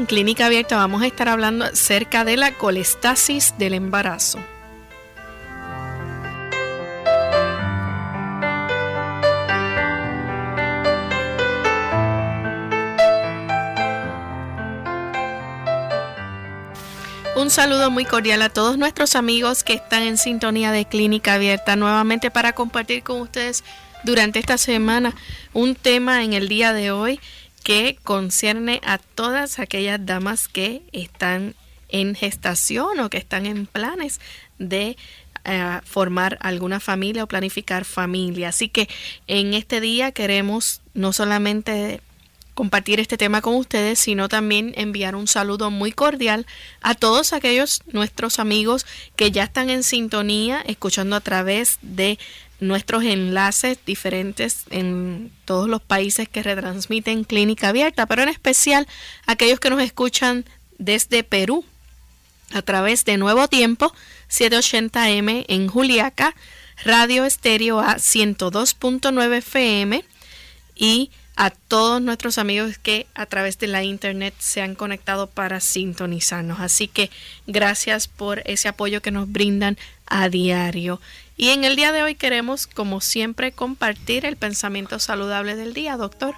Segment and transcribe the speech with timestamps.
[0.00, 4.38] En Clínica Abierta vamos a estar hablando acerca de la colestasis del embarazo.
[17.36, 21.76] Un saludo muy cordial a todos nuestros amigos que están en sintonía de Clínica Abierta
[21.76, 23.64] nuevamente para compartir con ustedes
[24.04, 25.14] durante esta semana
[25.52, 27.20] un tema en el día de hoy
[27.62, 31.54] que concierne a todas aquellas damas que están
[31.88, 34.20] en gestación o que están en planes
[34.58, 34.96] de
[35.44, 38.50] eh, formar alguna familia o planificar familia.
[38.50, 38.88] Así que
[39.26, 42.00] en este día queremos no solamente
[42.54, 46.46] compartir este tema con ustedes, sino también enviar un saludo muy cordial
[46.82, 48.84] a todos aquellos nuestros amigos
[49.16, 52.18] que ya están en sintonía, escuchando a través de
[52.60, 58.86] nuestros enlaces diferentes en todos los países que retransmiten Clínica Abierta, pero en especial
[59.26, 60.44] aquellos que nos escuchan
[60.78, 61.64] desde Perú
[62.52, 63.92] a través de Nuevo Tiempo
[64.28, 66.34] 780M en Juliaca,
[66.84, 70.04] Radio Estéreo a 102.9 FM
[70.74, 75.60] y a todos nuestros amigos que a través de la internet se han conectado para
[75.60, 76.60] sintonizarnos.
[76.60, 77.10] Así que
[77.46, 81.00] gracias por ese apoyo que nos brindan a diario.
[81.40, 85.96] Y en el día de hoy queremos, como siempre, compartir el pensamiento saludable del día,
[85.96, 86.34] doctor.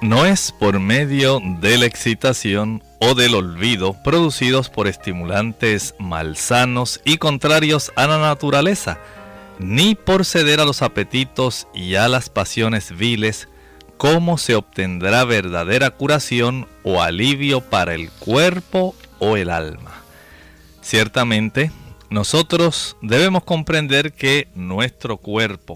[0.00, 7.18] No es por medio de la excitación o del olvido producidos por estimulantes malsanos y
[7.18, 8.98] contrarios a la naturaleza,
[9.58, 13.48] ni por ceder a los apetitos y a las pasiones viles,
[13.98, 19.92] cómo se obtendrá verdadera curación o alivio para el cuerpo o el alma.
[20.80, 21.70] Ciertamente,
[22.10, 25.74] nosotros debemos comprender que nuestro cuerpo,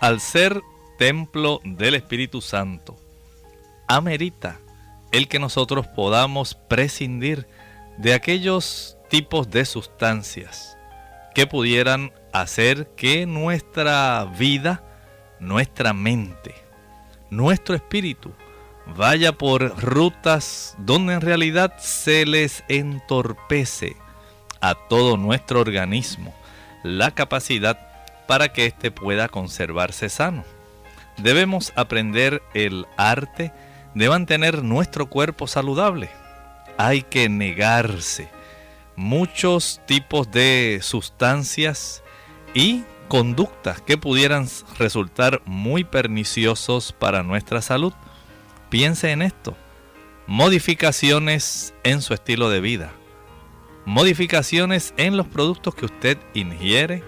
[0.00, 0.62] al ser
[0.98, 2.96] templo del Espíritu Santo,
[3.86, 4.58] amerita
[5.12, 7.46] el que nosotros podamos prescindir
[7.98, 10.78] de aquellos tipos de sustancias
[11.34, 14.82] que pudieran hacer que nuestra vida,
[15.40, 16.54] nuestra mente,
[17.28, 18.32] nuestro espíritu
[18.96, 23.96] vaya por rutas donde en realidad se les entorpece
[24.60, 26.34] a todo nuestro organismo
[26.82, 27.78] la capacidad
[28.26, 30.44] para que éste pueda conservarse sano.
[31.16, 33.52] Debemos aprender el arte
[33.94, 36.08] de mantener nuestro cuerpo saludable.
[36.78, 38.30] Hay que negarse
[38.96, 42.02] muchos tipos de sustancias
[42.54, 47.92] y conductas que pudieran resultar muy perniciosos para nuestra salud.
[48.70, 49.56] Piense en esto.
[50.26, 52.92] Modificaciones en su estilo de vida
[53.90, 57.02] modificaciones en los productos que usted ingiere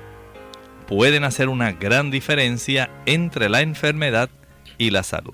[0.89, 4.29] pueden hacer una gran diferencia entre la enfermedad
[4.79, 5.33] y la salud.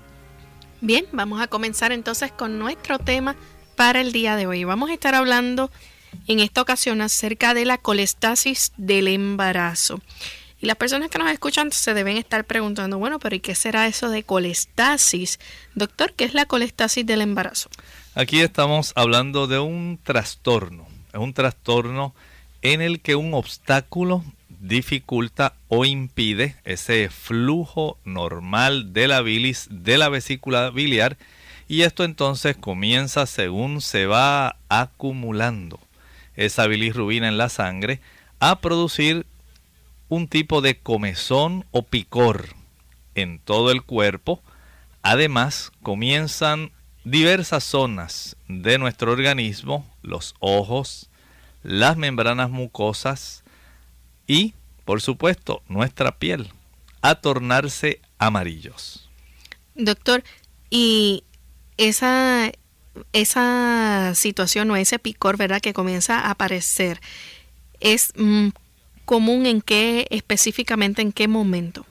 [0.79, 3.35] Bien, vamos a comenzar entonces con nuestro tema
[3.75, 4.63] para el día de hoy.
[4.63, 5.71] Vamos a estar hablando
[6.27, 9.99] en esta ocasión acerca de la colestasis del embarazo.
[10.61, 13.87] Y las personas que nos escuchan se deben estar preguntando, bueno, pero ¿y qué será
[13.87, 15.39] eso de colestasis?
[15.73, 17.71] Doctor, ¿qué es la colestasis del embarazo?
[18.13, 22.13] Aquí estamos hablando de un trastorno un trastorno
[22.61, 24.23] en el que un obstáculo
[24.59, 31.17] dificulta o impide ese flujo normal de la bilis de la vesícula biliar
[31.67, 35.79] y esto entonces comienza según se va acumulando
[36.35, 37.99] esa bilirrubina en la sangre
[38.39, 39.25] a producir
[40.09, 42.55] un tipo de comezón o picor
[43.13, 44.41] en todo el cuerpo.
[45.03, 46.71] Además, comienzan
[47.03, 51.09] diversas zonas de nuestro organismo, los ojos,
[51.63, 53.43] las membranas mucosas
[54.27, 54.53] y,
[54.85, 56.51] por supuesto, nuestra piel,
[57.01, 59.09] a tornarse amarillos.
[59.75, 60.23] Doctor,
[60.69, 61.23] ¿y
[61.77, 62.51] esa
[63.13, 66.99] esa situación o ese picor, ¿verdad?, que comienza a aparecer,
[67.79, 68.49] ¿es mm,
[69.05, 71.85] común en qué, específicamente en qué momento?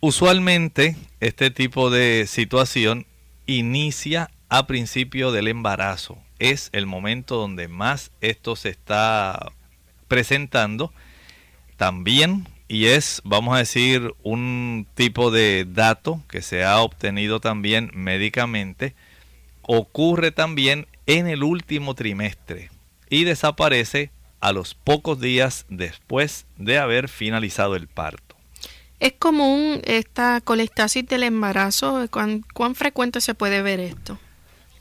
[0.00, 3.06] Usualmente este tipo de situación
[3.46, 6.18] inicia a principio del embarazo.
[6.38, 9.52] Es el momento donde más esto se está
[10.08, 10.92] presentando.
[11.76, 17.90] También, y es, vamos a decir, un tipo de dato que se ha obtenido también
[17.94, 18.94] médicamente,
[19.62, 22.70] ocurre también en el último trimestre
[23.10, 28.23] y desaparece a los pocos días después de haber finalizado el parto.
[29.04, 32.08] ¿Es común esta colestasis del embarazo?
[32.10, 34.18] ¿Cuán, frecuente se puede ver esto?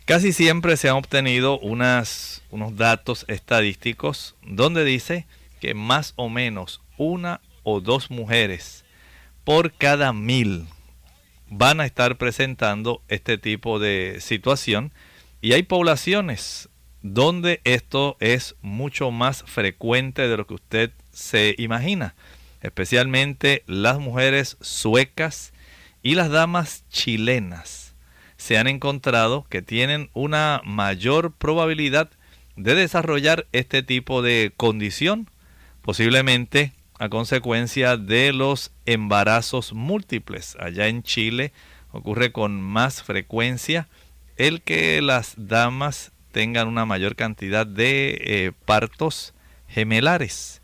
[0.06, 5.26] Casi siempre se han obtenido unas, unos datos estadísticos donde dice
[5.60, 8.86] que más o menos una o dos mujeres
[9.44, 10.68] por cada mil
[11.50, 14.94] van a estar presentando este tipo de situación
[15.42, 16.70] y hay poblaciones
[17.02, 22.16] donde esto es mucho más frecuente de lo que usted se imagina,
[22.64, 25.54] especialmente las mujeres suecas
[26.02, 27.84] y las damas chilenas
[28.44, 32.10] se han encontrado que tienen una mayor probabilidad
[32.58, 35.30] de desarrollar este tipo de condición,
[35.82, 40.58] posiblemente a consecuencia de los embarazos múltiples.
[40.60, 41.54] Allá en Chile
[41.94, 43.88] ocurre con más frecuencia
[44.36, 49.34] el que las damas tengan una mayor cantidad de eh, partos
[49.70, 50.62] gemelares.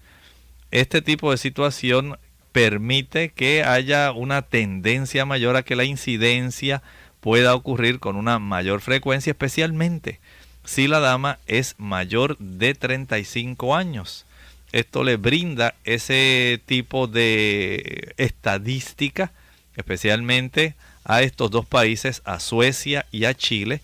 [0.71, 2.17] Este tipo de situación
[2.51, 6.81] permite que haya una tendencia mayor a que la incidencia
[7.21, 10.19] pueda ocurrir con una mayor frecuencia, especialmente
[10.65, 14.25] si la dama es mayor de 35 años.
[14.71, 19.31] Esto le brinda ese tipo de estadística,
[19.75, 23.81] especialmente a estos dos países, a Suecia y a Chile,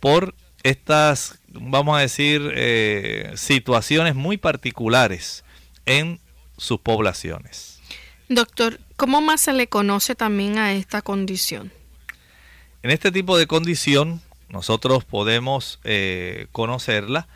[0.00, 0.34] por
[0.64, 5.44] estas, vamos a decir, eh, situaciones muy particulares
[5.86, 6.18] en
[6.56, 7.80] sus poblaciones.
[8.28, 11.72] Doctor, ¿cómo más se le conoce también a esta condición?
[12.82, 17.28] En este tipo de condición, nosotros podemos eh, conocerla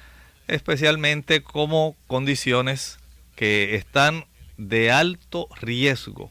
[0.47, 2.99] especialmente como condiciones
[3.37, 4.27] que están
[4.57, 6.31] de alto riesgo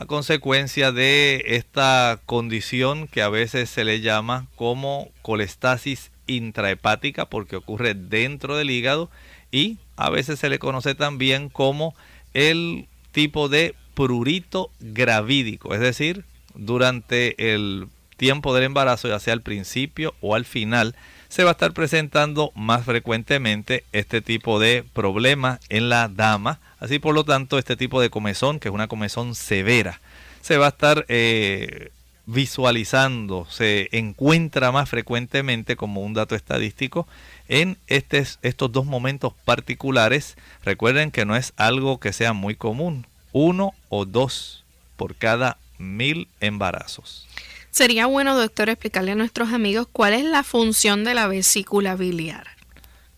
[0.00, 7.56] a consecuencia de esta condición que a veces se le llama como colestasis intrahepática porque
[7.56, 9.10] ocurre dentro del hígado
[9.50, 11.94] y a veces se le conoce también como
[12.32, 16.24] el tipo de prurito gravídico, es decir,
[16.54, 20.94] durante el tiempo del embarazo, ya sea al principio o al final,
[21.28, 26.60] se va a estar presentando más frecuentemente este tipo de problema en la dama.
[26.78, 30.00] Así por lo tanto, este tipo de comezón, que es una comezón severa,
[30.40, 31.90] se va a estar eh,
[32.26, 37.08] visualizando, se encuentra más frecuentemente como un dato estadístico
[37.48, 40.36] en estos dos momentos particulares.
[40.64, 44.64] Recuerden que no es algo que sea muy común, uno o dos
[44.96, 47.26] por cada mil embarazos.
[47.70, 52.48] Sería bueno, doctor, explicarle a nuestros amigos cuál es la función de la vesícula biliar.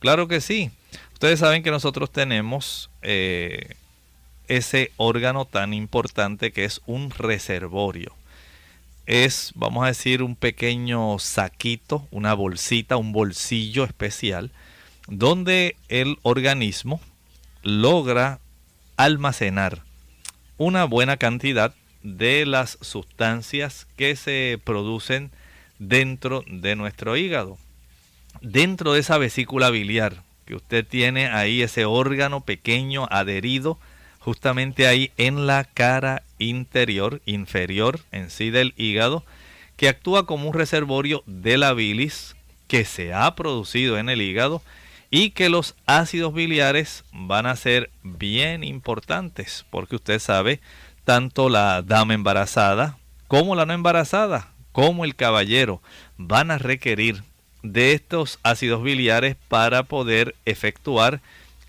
[0.00, 0.70] Claro que sí.
[1.14, 3.74] Ustedes saben que nosotros tenemos eh,
[4.48, 8.14] ese órgano tan importante que es un reservorio.
[9.06, 14.52] Es, vamos a decir, un pequeño saquito, una bolsita, un bolsillo especial,
[15.08, 17.00] donde el organismo
[17.62, 18.38] logra
[18.96, 19.82] almacenar
[20.56, 25.30] una buena cantidad de las sustancias que se producen
[25.78, 27.58] dentro de nuestro hígado.
[28.42, 33.78] Dentro de esa vesícula biliar, que usted tiene ahí ese órgano pequeño adherido
[34.20, 39.24] justamente ahí en la cara interior, inferior en sí del hígado,
[39.76, 42.36] que actúa como un reservorio de la bilis
[42.68, 44.62] que se ha producido en el hígado
[45.10, 50.60] y que los ácidos biliares van a ser bien importantes, porque usted sabe,
[51.04, 55.80] tanto la dama embarazada como la no embarazada, como el caballero,
[56.16, 57.22] van a requerir
[57.62, 61.20] de estos ácidos biliares para poder efectuar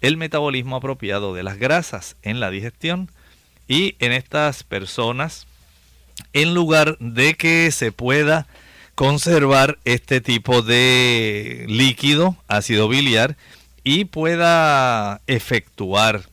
[0.02, 3.10] el metabolismo apropiado de las grasas en la digestión
[3.68, 5.48] y en estas personas,
[6.34, 8.48] en lugar de que se pueda
[8.96, 13.38] conservar este tipo de líquido, ácido biliar,
[13.84, 16.24] y pueda efectuar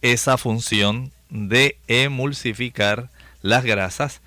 [0.00, 3.10] esa función de emulsificar
[3.42, 4.20] las grasas,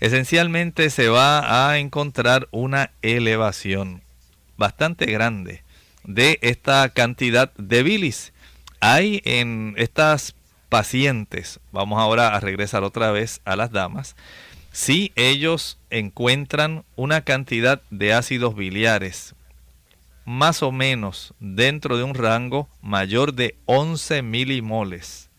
[0.00, 4.02] esencialmente se va a encontrar una elevación
[4.56, 5.62] bastante grande
[6.04, 8.32] de esta cantidad de bilis.
[8.86, 10.34] Hay en estas
[10.68, 14.14] pacientes, vamos ahora a regresar otra vez a las damas,
[14.72, 19.34] si ellos encuentran una cantidad de ácidos biliares
[20.26, 25.30] más o menos dentro de un rango mayor de 11 milimoles,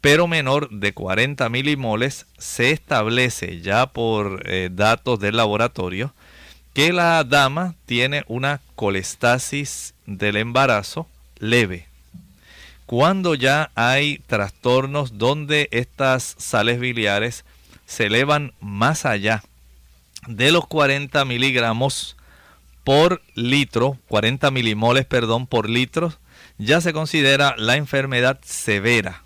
[0.00, 6.14] pero menor de 40 milimoles, se establece ya por eh, datos del laboratorio
[6.74, 11.08] que la dama tiene una colestasis del embarazo
[11.40, 11.91] leve.
[12.92, 17.46] Cuando ya hay trastornos donde estas sales biliares
[17.86, 19.42] se elevan más allá
[20.26, 22.18] de los 40 miligramos
[22.84, 26.12] por litro, 40 milimoles, perdón, por litro,
[26.58, 29.22] ya se considera la enfermedad severa.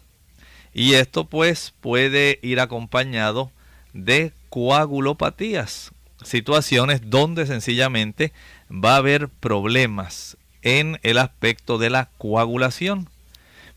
[0.73, 3.51] Y esto pues puede ir acompañado
[3.93, 5.91] de coagulopatías,
[6.23, 8.33] situaciones donde sencillamente
[8.71, 13.09] va a haber problemas en el aspecto de la coagulación.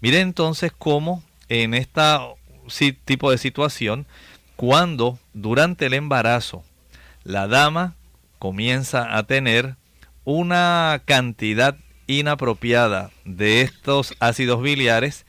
[0.01, 2.01] Mire entonces cómo en este
[3.05, 4.05] tipo de situación,
[4.55, 6.63] cuando durante el embarazo
[7.23, 7.95] la dama
[8.37, 9.75] comienza a tener
[10.23, 11.75] una cantidad
[12.07, 15.25] inapropiada de estos ácidos biliares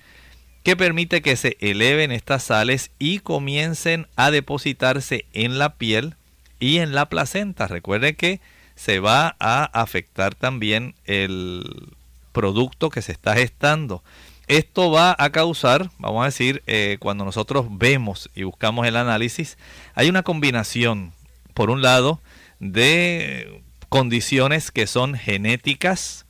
[0.62, 6.16] que permite que se eleven estas sales y comiencen a depositarse en la piel
[6.58, 7.66] y en la placenta.
[7.66, 8.40] Recuerde que
[8.74, 11.94] se va a afectar también el
[12.32, 14.02] producto que se está gestando.
[14.50, 19.56] Esto va a causar, vamos a decir, eh, cuando nosotros vemos y buscamos el análisis,
[19.94, 21.12] hay una combinación,
[21.54, 22.20] por un lado,
[22.58, 26.26] de condiciones que son genéticas.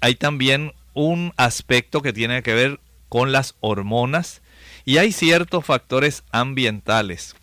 [0.00, 2.78] Hay también un aspecto que tiene que ver
[3.08, 4.40] con las hormonas
[4.84, 7.34] y hay ciertos factores ambientales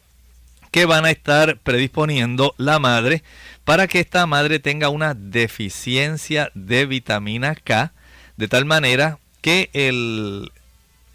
[0.71, 3.21] que van a estar predisponiendo la madre
[3.65, 7.91] para que esta madre tenga una deficiencia de vitamina K
[8.37, 10.51] de tal manera que el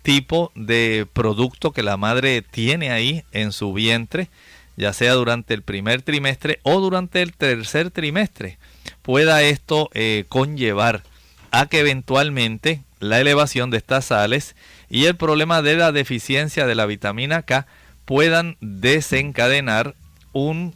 [0.03, 4.29] tipo de producto que la madre tiene ahí en su vientre
[4.77, 8.59] ya sea durante el primer trimestre o durante el tercer trimestre,
[9.03, 11.03] pueda esto eh, conllevar
[11.51, 14.55] a que eventualmente la elevación de estas sales
[14.91, 17.67] y el problema de la deficiencia de la vitamina K
[18.05, 19.95] puedan desencadenar
[20.33, 20.75] un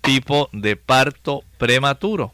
[0.00, 2.32] tipo de parto prematuro.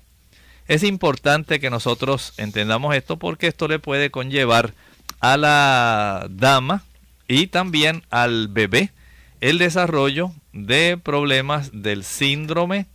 [0.68, 4.75] Es importante que nosotros entendamos esto porque esto le puede conllevar
[5.20, 6.84] a la dama
[7.26, 8.92] y también al bebé
[9.40, 12.87] el desarrollo de problemas del síndrome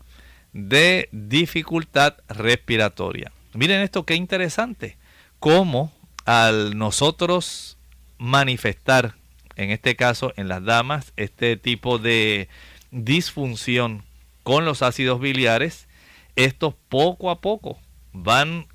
[0.53, 3.31] de dificultad respiratoria.
[3.53, 4.97] Miren esto qué interesante,
[5.39, 5.91] cómo
[6.25, 7.77] al nosotros
[8.19, 9.15] manifestar,
[9.55, 12.49] en este caso en las damas, este tipo de
[12.91, 14.03] disfunción
[14.43, 15.87] con los ácidos biliares,
[16.35, 17.79] estos poco a poco
[18.11, 18.67] van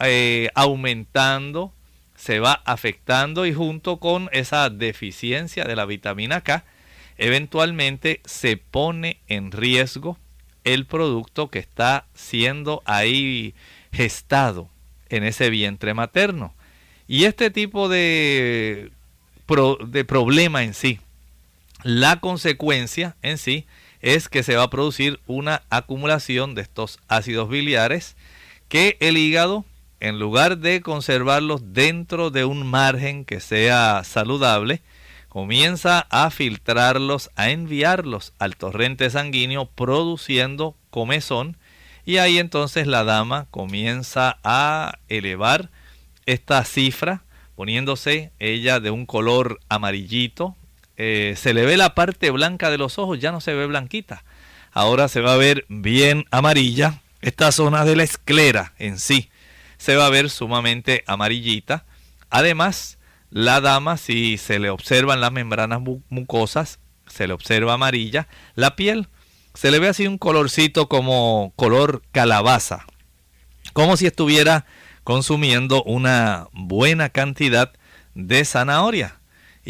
[0.00, 1.72] eh, aumentando,
[2.16, 6.64] se va afectando y junto con esa deficiencia de la vitamina K,
[7.18, 10.18] eventualmente se pone en riesgo
[10.64, 13.54] el producto que está siendo ahí
[13.92, 14.68] gestado
[15.08, 16.54] en ese vientre materno.
[17.08, 18.92] Y este tipo de,
[19.86, 21.00] de problema en sí,
[21.82, 23.66] la consecuencia en sí
[24.00, 28.16] es que se va a producir una acumulación de estos ácidos biliares
[28.68, 29.64] que el hígado,
[30.00, 34.82] en lugar de conservarlos dentro de un margen que sea saludable,
[35.28, 41.56] comienza a filtrarlos, a enviarlos al torrente sanguíneo produciendo comezón
[42.04, 45.70] y ahí entonces la dama comienza a elevar
[46.26, 47.22] esta cifra
[47.54, 50.56] poniéndose ella de un color amarillito.
[51.02, 54.22] Eh, se le ve la parte blanca de los ojos, ya no se ve blanquita.
[54.70, 57.00] Ahora se va a ver bien amarilla.
[57.22, 59.30] Esta zona de la esclera en sí
[59.78, 61.86] se va a ver sumamente amarillita.
[62.28, 62.98] Además,
[63.30, 65.80] la dama, si se le observan las membranas
[66.10, 68.28] mucosas, se le observa amarilla.
[68.54, 69.08] La piel
[69.54, 72.84] se le ve así un colorcito como color calabaza,
[73.72, 74.66] como si estuviera
[75.02, 77.72] consumiendo una buena cantidad
[78.14, 79.19] de zanahoria.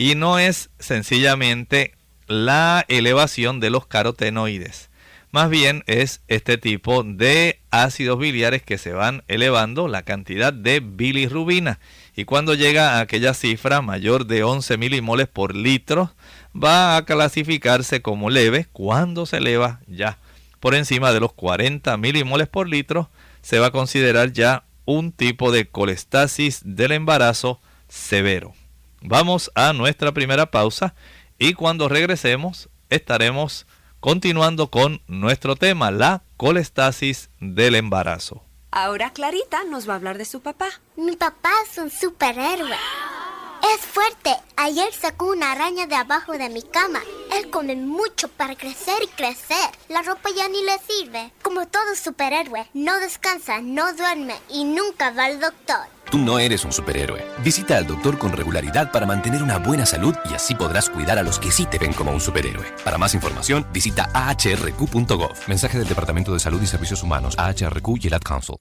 [0.00, 1.92] Y no es sencillamente
[2.26, 4.88] la elevación de los carotenoides.
[5.30, 10.80] Más bien es este tipo de ácidos biliares que se van elevando la cantidad de
[10.80, 11.80] bilirrubina
[12.16, 16.14] y cuando llega a aquella cifra mayor de 11 milimoles por litro,
[16.56, 18.68] va a clasificarse como leve.
[18.72, 20.16] Cuando se eleva ya
[20.60, 23.10] por encima de los 40 milimoles por litro,
[23.42, 28.54] se va a considerar ya un tipo de colestasis del embarazo severo.
[29.02, 30.94] Vamos a nuestra primera pausa
[31.38, 33.66] y cuando regresemos estaremos
[34.00, 38.42] continuando con nuestro tema, la colestasis del embarazo.
[38.72, 40.68] Ahora Clarita nos va a hablar de su papá.
[40.96, 42.76] Mi papá es un superhéroe.
[43.62, 44.34] Es fuerte.
[44.56, 47.00] Ayer sacó una araña de abajo de mi cama
[47.32, 49.70] Él come mucho para crecer y crecer.
[49.88, 51.32] La ropa ya ni le sirve.
[51.42, 55.78] Como todo superhéroe, no descansa, no duerme y nunca va al doctor.
[56.10, 57.24] Tú no eres un superhéroe.
[57.44, 61.22] Visita al doctor con regularidad para mantener una buena salud y así podrás cuidar a
[61.22, 62.66] los que sí te ven como un superhéroe.
[62.84, 65.48] Para más información, visita ahrq.gov.
[65.48, 68.56] Mensaje del Departamento de Salud y Servicios Humanos, AHRQ y el Ad Council.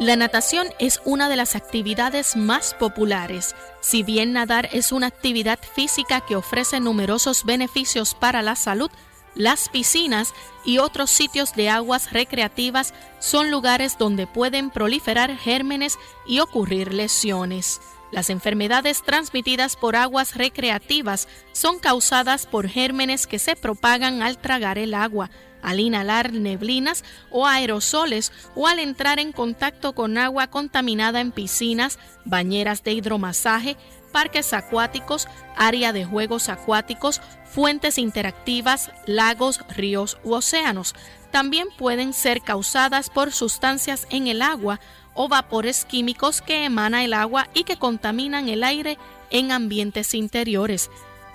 [0.00, 3.54] La natación es una de las actividades más populares.
[3.80, 8.90] Si bien nadar es una actividad física que ofrece numerosos beneficios para la salud,
[9.36, 10.34] las piscinas
[10.64, 15.96] y otros sitios de aguas recreativas son lugares donde pueden proliferar gérmenes
[16.26, 17.80] y ocurrir lesiones.
[18.10, 24.78] Las enfermedades transmitidas por aguas recreativas son causadas por gérmenes que se propagan al tragar
[24.78, 25.30] el agua,
[25.62, 31.98] al inhalar neblinas o aerosoles o al entrar en contacto con agua contaminada en piscinas,
[32.24, 33.76] bañeras de hidromasaje,
[34.12, 40.94] parques acuáticos, área de juegos acuáticos, fuentes interactivas, lagos, ríos u océanos.
[41.32, 44.78] También pueden ser causadas por sustancias en el agua
[45.14, 48.98] o vapores químicos que emana el agua y que contaminan el aire
[49.30, 50.90] en ambientes interiores.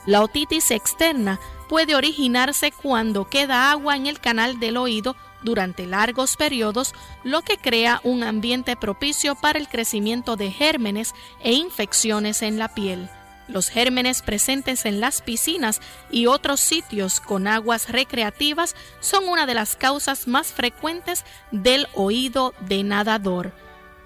[0.06, 6.36] La otitis externa puede originarse cuando queda agua en el canal del oído durante largos
[6.36, 6.94] periodos,
[7.24, 12.74] lo que crea un ambiente propicio para el crecimiento de gérmenes e infecciones en la
[12.74, 13.10] piel.
[13.48, 15.82] Los gérmenes presentes en las piscinas
[16.12, 22.54] y otros sitios con aguas recreativas son una de las causas más frecuentes del oído
[22.60, 23.54] de nadador.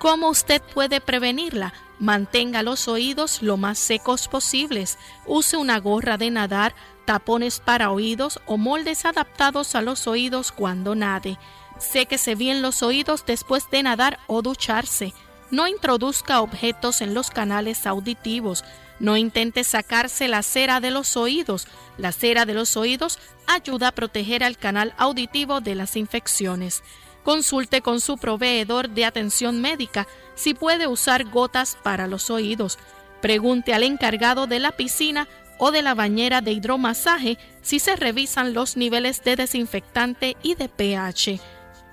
[0.03, 1.72] ¿Cómo usted puede prevenirla?
[1.98, 4.98] Mantenga los oídos lo más secos posibles.
[5.25, 10.93] Use una gorra de nadar, tapones para oídos o moldes adaptados a los oídos cuando
[10.93, 11.39] nade.
[11.79, 15.13] Séquese bien los oídos después de nadar o ducharse.
[15.51, 18.65] No introduzca objetos en los canales auditivos.
[19.00, 21.65] No intente sacarse la cera de los oídos.
[21.97, 26.84] La cera de los oídos ayuda a proteger al canal auditivo de las infecciones.
[27.23, 32.77] Consulte con su proveedor de atención médica si puede usar gotas para los oídos.
[33.21, 38.53] Pregunte al encargado de la piscina o de la bañera de hidromasaje si se revisan
[38.53, 41.39] los niveles de desinfectante y de pH.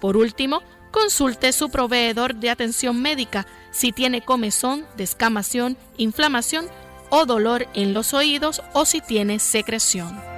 [0.01, 6.67] Por último, consulte su proveedor de atención médica si tiene comezón, descamación, inflamación
[7.11, 10.30] o dolor en los oídos o si tiene secreción.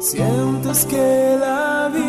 [0.00, 2.03] Sientes que la vida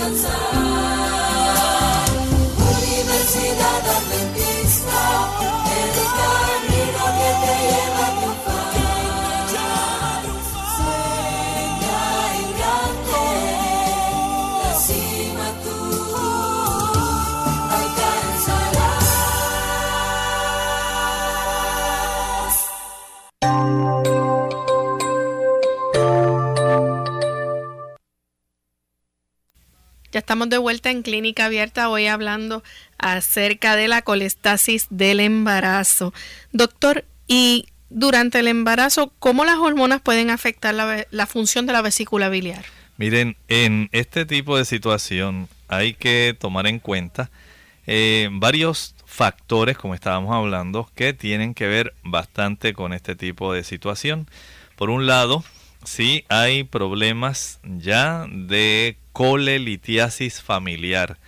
[0.00, 0.39] podrás
[30.30, 32.62] estamos de vuelta en Clínica Abierta hoy hablando
[32.98, 36.14] acerca de la colestasis del embarazo.
[36.52, 42.28] Doctor, y durante el embarazo, ¿cómo las hormonas pueden afectar la, función de la vesícula
[42.28, 42.64] biliar?
[42.96, 47.28] Miren, en este tipo de situación hay que tomar en cuenta
[47.88, 53.64] eh, varios factores, como estábamos hablando, que tienen que ver bastante con este tipo de
[53.64, 54.28] situación.
[54.76, 55.42] Por un lado,
[55.82, 61.18] si hay problemas ya de colelitiasis familiar.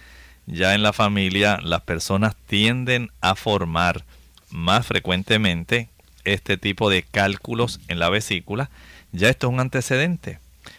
[0.47, 4.05] Ya en la familia las personas tienden a formar
[4.51, 5.89] más frecuentemente
[6.25, 8.71] este tipo de cálculos en la vesícula.
[9.13, 10.39] Ya esto es un antecedente.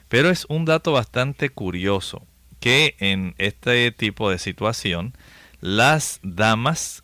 [0.10, 2.26] Pero es un dato bastante curioso
[2.60, 5.14] que en este tipo de situación
[5.60, 7.04] las damas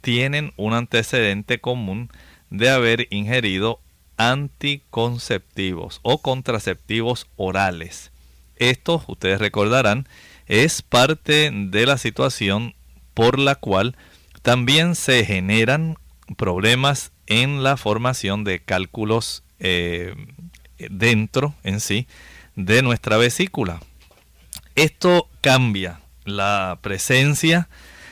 [0.00, 2.10] tienen un antecedente común
[2.50, 3.80] de haber ingerido
[4.16, 8.10] anticonceptivos o contraceptivos orales.
[8.60, 10.06] Esto, ustedes recordarán,
[10.46, 12.74] es parte de la situación
[13.14, 13.96] por la cual
[14.42, 15.96] también se generan
[16.36, 20.14] problemas en la formación de cálculos eh,
[20.90, 22.06] dentro en sí
[22.54, 23.80] de nuestra vesícula.
[24.74, 27.68] Esto cambia la presencia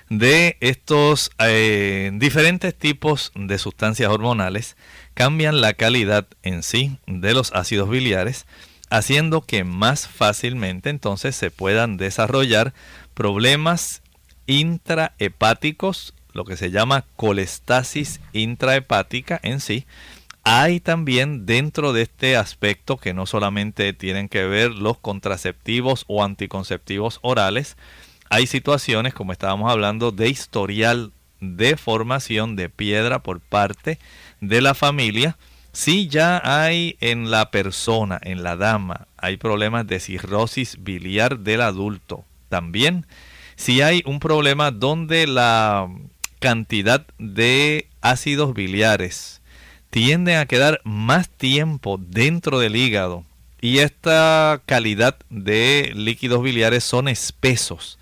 [0.09, 4.79] de estos eh, diferentes tipos de sustancias hormonales,
[5.13, 8.47] cambian la calidad en sí de los ácidos biliares,
[8.91, 12.73] haciendo que más fácilmente entonces se puedan desarrollar
[13.15, 14.03] problemas
[14.47, 19.87] intrahepáticos, lo que se llama colestasis intrahepática en sí.
[20.45, 26.25] Hay también dentro de este aspecto que no solamente tienen que ver los contraceptivos o
[26.25, 27.77] anticonceptivos orales,
[28.31, 33.99] hay situaciones, como estábamos hablando, de historial de formación de piedra por parte
[34.41, 35.37] de la familia.
[35.79, 41.61] Si ya hay en la persona, en la dama, hay problemas de cirrosis biliar del
[41.61, 42.25] adulto.
[42.49, 43.07] También,
[43.55, 45.89] si hay un problema donde la
[46.41, 49.41] cantidad de ácidos biliares
[49.91, 53.25] tiende a quedar más tiempo dentro del hígado
[53.61, 57.99] y esta calidad de líquidos biliares son espesos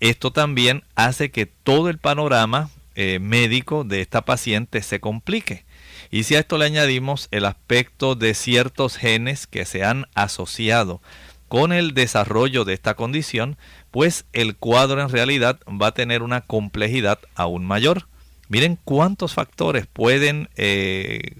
[0.00, 5.64] esto también hace que todo el panorama eh, médico de esta paciente se complique.
[6.10, 11.00] Y si a esto le añadimos el aspecto de ciertos genes que se han asociado
[11.48, 13.56] con el desarrollo de esta condición,
[13.90, 18.06] pues el cuadro en realidad va a tener una complejidad aún mayor.
[18.48, 21.36] Miren cuántos factores pueden eh,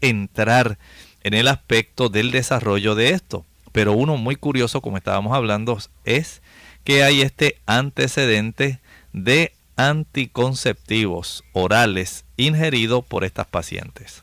[0.00, 0.78] entrar
[1.22, 3.44] en el aspecto del desarrollo de esto.
[3.72, 6.42] Pero uno muy curioso, como estábamos hablando, es
[6.84, 8.80] que hay este antecedente
[9.12, 9.52] de
[9.88, 14.22] anticonceptivos orales ingeridos por estas pacientes.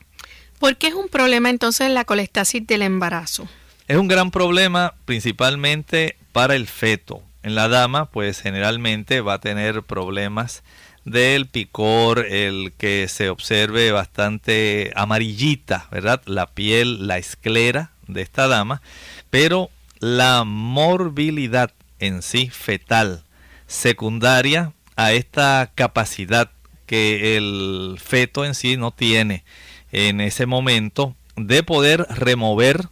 [0.60, 3.48] ¿Por qué es un problema entonces la colestasis del embarazo?
[3.88, 7.22] Es un gran problema principalmente para el feto.
[7.43, 10.63] En la dama, pues generalmente va a tener problemas
[11.06, 16.22] del picor, el que se observe bastante amarillita, ¿verdad?
[16.26, 18.82] La piel, la esclera de esta dama,
[19.30, 23.24] pero la morbilidad en sí fetal,
[23.67, 26.52] secundaria a esta capacidad
[26.86, 29.46] que el feto en sí no tiene
[29.92, 32.90] en ese momento de poder remover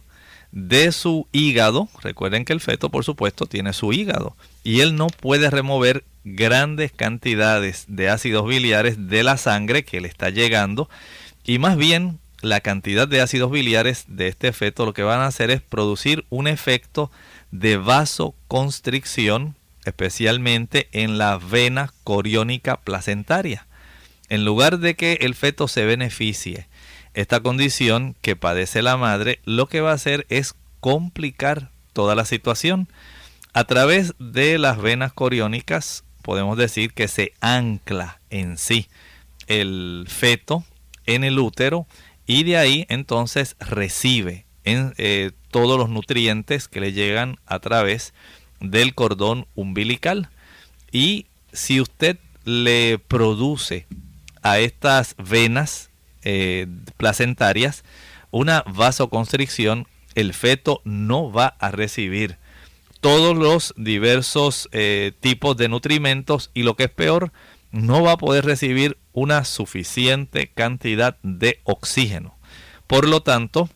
[0.52, 5.08] de su hígado, recuerden que el feto por supuesto tiene su hígado y él no
[5.08, 10.88] puede remover grandes cantidades de ácidos biliares de la sangre que le está llegando
[11.44, 15.26] y más bien la cantidad de ácidos biliares de este feto lo que van a
[15.26, 17.10] hacer es producir un efecto
[17.50, 23.66] de vasoconstricción, especialmente en la vena coriónica placentaria.
[24.28, 26.66] En lugar de que el feto se beneficie,
[27.14, 32.26] esta condición que padece la madre lo que va a hacer es complicar toda la
[32.26, 32.88] situación.
[33.54, 38.88] A través de las venas coriónicas podemos decir que se ancla en sí
[39.46, 40.64] el feto
[41.06, 41.86] en el útero
[42.26, 48.12] y de ahí entonces recibe en, eh, todos los nutrientes que le llegan a través
[48.70, 50.28] del cordón umbilical.
[50.92, 53.86] Y si usted le produce
[54.42, 55.90] a estas venas
[56.22, 57.84] eh, placentarias
[58.30, 62.38] una vasoconstricción, el feto no va a recibir
[63.00, 67.32] todos los diversos eh, tipos de nutrimentos y lo que es peor,
[67.70, 72.36] no va a poder recibir una suficiente cantidad de oxígeno.
[72.86, 73.68] Por lo tanto,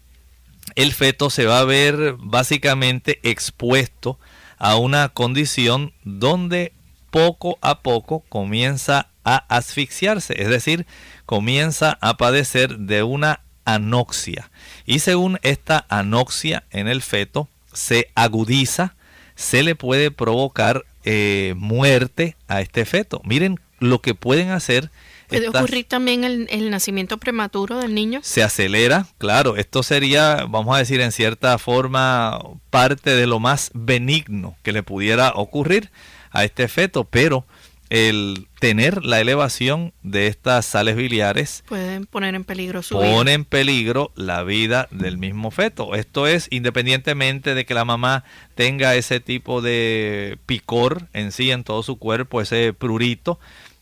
[0.75, 4.19] el feto se va a ver básicamente expuesto
[4.61, 6.73] a una condición donde
[7.11, 10.87] poco a poco comienza a asfixiarse, es decir,
[11.27, 14.51] comienza a padecer de una anoxia.
[14.87, 18.95] Y según esta anoxia en el feto se agudiza,
[19.35, 23.23] se le puede provocar eh, muerte a este feto.
[23.25, 24.91] Miren lo que pueden hacer
[25.31, 28.21] ¿Puede ocurrir también el, el, nacimiento prematuro del niño?
[28.23, 29.57] Se acelera, claro.
[29.57, 32.39] Esto sería, vamos a decir, en cierta forma,
[32.71, 35.91] parte de lo más benigno que le pudiera ocurrir
[36.31, 37.47] a este feto, pero
[37.91, 43.33] el tener la elevación de estas sales biliares pueden poner en peligro su pone vida.
[43.33, 45.97] en peligro la vida del mismo feto.
[45.97, 51.65] Esto es independientemente de que la mamá tenga ese tipo de picor en sí en
[51.65, 53.41] todo su cuerpo, ese prurito.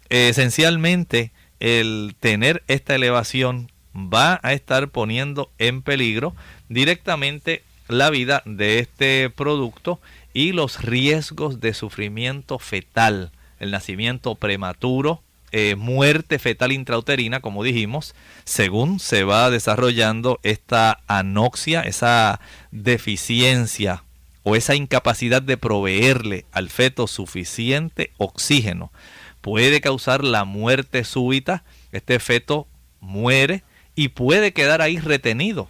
[0.08, 6.34] esencialmente el tener esta elevación va a estar poniendo en peligro
[6.68, 10.00] directamente la vida de este producto
[10.34, 18.14] y los riesgos de sufrimiento fetal, el nacimiento prematuro, eh, muerte fetal intrauterina, como dijimos,
[18.44, 22.40] según se va desarrollando esta anoxia, esa
[22.70, 24.04] deficiencia
[24.42, 28.92] o esa incapacidad de proveerle al feto suficiente oxígeno
[29.40, 31.64] puede causar la muerte súbita.
[31.92, 32.66] Este feto
[33.00, 33.62] muere
[33.94, 35.68] y puede quedar ahí retenido.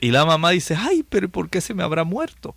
[0.00, 2.54] Y la mamá dice, ay, pero ¿por qué se me habrá muerto?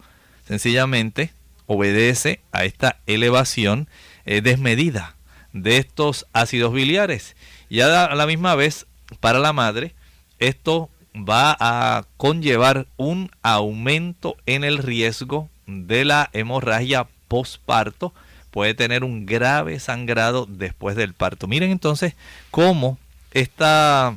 [0.47, 1.32] Sencillamente
[1.65, 3.88] obedece a esta elevación
[4.25, 5.15] eh, desmedida
[5.54, 7.36] de estos ácidos biliares.
[7.69, 8.86] Y a la misma vez,
[9.19, 9.95] para la madre,
[10.39, 18.13] esto va a conllevar un aumento en el riesgo de la hemorragia postparto.
[18.52, 21.48] Puede tener un grave sangrado después del parto.
[21.48, 22.16] Miren entonces
[22.52, 23.00] cómo
[23.32, 24.16] esta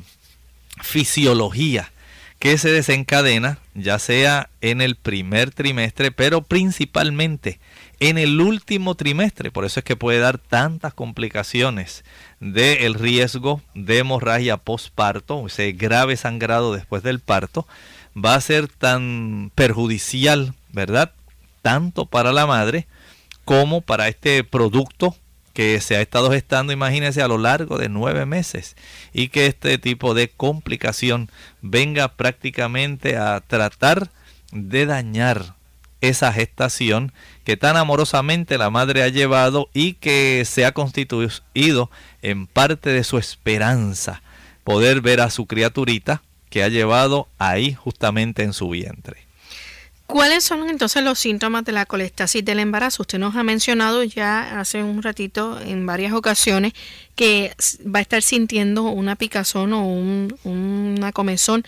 [0.81, 1.91] fisiología
[2.39, 7.59] que se desencadena, ya sea en el primer trimestre, pero principalmente
[7.99, 9.51] en el último trimestre.
[9.51, 12.03] Por eso es que puede dar tantas complicaciones
[12.39, 17.67] del riesgo de hemorragia postparto, ese grave sangrado después del parto,
[18.15, 21.13] va a ser tan perjudicial, ¿verdad?
[21.61, 22.85] Tanto para la madre
[23.45, 25.15] como para este producto
[25.53, 28.75] que se ha estado gestando, imagínense, a lo largo de nueve meses
[29.13, 31.31] y que este tipo de complicación
[31.61, 34.09] venga prácticamente a tratar
[34.51, 35.55] de dañar
[36.01, 37.13] esa gestación
[37.45, 41.89] que tan amorosamente la madre ha llevado y que se ha constituido
[42.21, 44.21] en parte de su esperanza
[44.65, 49.24] poder ver a su criaturita que ha llevado ahí justamente en su vientre.
[50.07, 53.03] ¿Cuáles son entonces los síntomas de la colestasis del embarazo?
[53.03, 56.73] Usted nos ha mencionado ya hace un ratito en varias ocasiones
[57.15, 61.63] que va a estar sintiendo una picazón o un, una comezón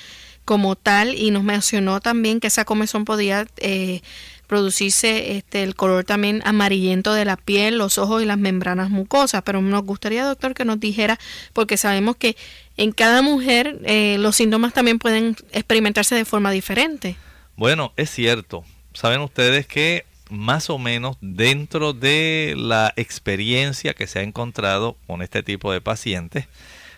[0.46, 4.02] como tal y nos mencionó también que esa comezón podía eh,
[4.46, 9.42] producirse este, el color también amarillento de la piel, los ojos y las membranas mucosas.
[9.44, 11.20] Pero nos gustaría, doctor, que nos dijera,
[11.54, 12.38] porque sabemos que
[12.78, 17.18] en cada mujer eh, los síntomas también pueden experimentarse de forma diferente.
[17.58, 18.64] Bueno, es cierto.
[18.94, 25.24] Saben ustedes que más o menos dentro de la experiencia que se ha encontrado con
[25.24, 26.46] este tipo de pacientes,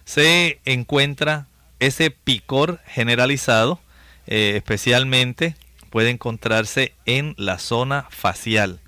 [0.04, 1.48] se encuentra
[1.80, 3.80] ese picor generalizado,
[4.28, 5.56] eh, especialmente
[5.91, 8.82] puede encontrarse en la zona facial.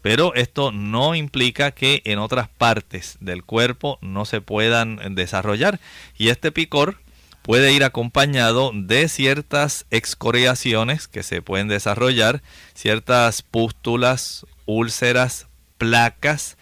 [0.00, 5.80] Pero esto no implica que en otras partes del cuerpo no se puedan desarrollar.
[6.16, 6.96] Y este picor
[7.42, 12.42] puede ir acompañado de ciertas excoriaciones que se pueden desarrollar,
[12.74, 15.46] ciertas pústulas, úlceras,
[15.78, 16.56] placas,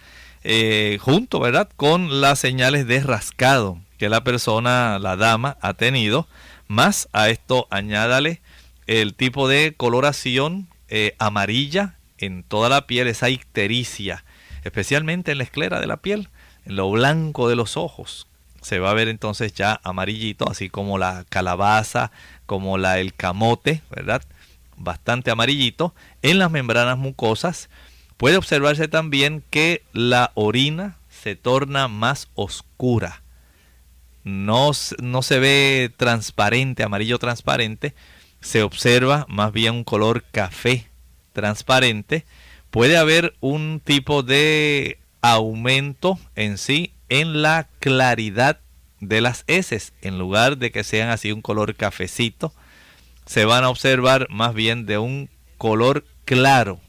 [0.44, 6.28] eh, junto, ¿verdad?, con las señales de rascado que la persona, la dama, ha tenido.
[6.68, 8.40] Más a esto añádale
[8.86, 14.24] el tipo de coloración eh, amarilla en toda la piel, esa ictericia,
[14.64, 16.28] especialmente en la esclera de la piel,
[16.64, 18.27] en lo blanco de los ojos,
[18.62, 22.10] se va a ver entonces ya amarillito, así como la calabaza,
[22.46, 24.22] como la el camote, ¿verdad?
[24.76, 25.94] Bastante amarillito.
[26.22, 27.68] En las membranas mucosas
[28.16, 33.22] puede observarse también que la orina se torna más oscura.
[34.24, 37.94] No, no se ve transparente, amarillo transparente,
[38.40, 40.86] se observa más bien un color café
[41.32, 42.24] transparente.
[42.70, 48.60] Puede haber un tipo de aumento en sí en la claridad
[49.00, 49.92] de las heces.
[50.02, 52.52] En lugar de que sean así un color cafecito,
[53.26, 56.80] se van a observar más bien de un color claro.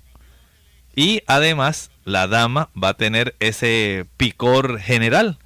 [0.95, 5.37] Y además la dama va a tener ese picor general.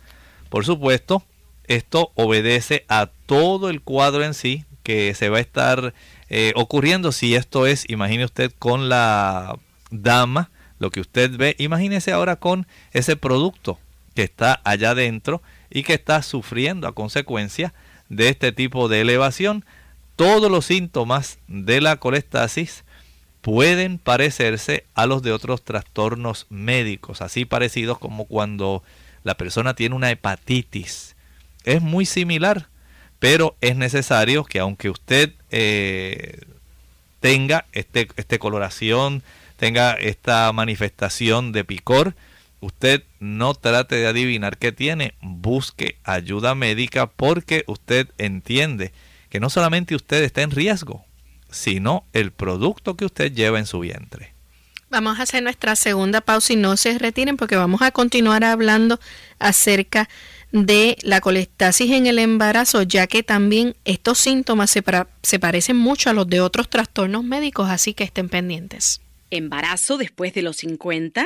[0.50, 1.24] Por supuesto,
[1.68, 5.94] esto obedece a todo el cuadro en sí que se va a estar
[6.30, 7.12] eh, ocurriendo.
[7.12, 9.58] Si esto es, imagine usted con la
[9.92, 13.80] dama, lo que usted ve, imagínese ahora con ese producto
[14.16, 17.74] que está allá adentro y que está sufriendo a consecuencia
[18.10, 19.66] de este tipo de elevación.
[20.16, 22.84] Todos los síntomas de la colestasis
[23.42, 28.84] pueden parecerse a los de otros trastornos médicos, así parecidos como cuando
[29.24, 31.16] la persona tiene una hepatitis.
[31.66, 32.68] Es muy similar,
[33.20, 36.42] pero es necesario que aunque usted eh,
[37.20, 39.24] tenga este, este coloración,
[39.58, 42.16] tenga esta manifestación de picor,
[42.64, 48.94] usted no trate de adivinar qué tiene, busque ayuda médica porque usted entiende
[49.30, 51.04] que no solamente usted está en riesgo,
[51.52, 54.34] sino el producto que usted lleva en su vientre.
[54.90, 59.00] Vamos a hacer nuestra segunda pausa y no se retiren porque vamos a continuar hablando
[59.40, 60.08] acerca
[60.52, 64.84] de la colestasis en el embarazo, ya que también estos síntomas se,
[65.24, 69.02] se parecen mucho a los de otros trastornos médicos, así que estén pendientes.
[69.32, 71.26] ¿Embarazo después de los 50?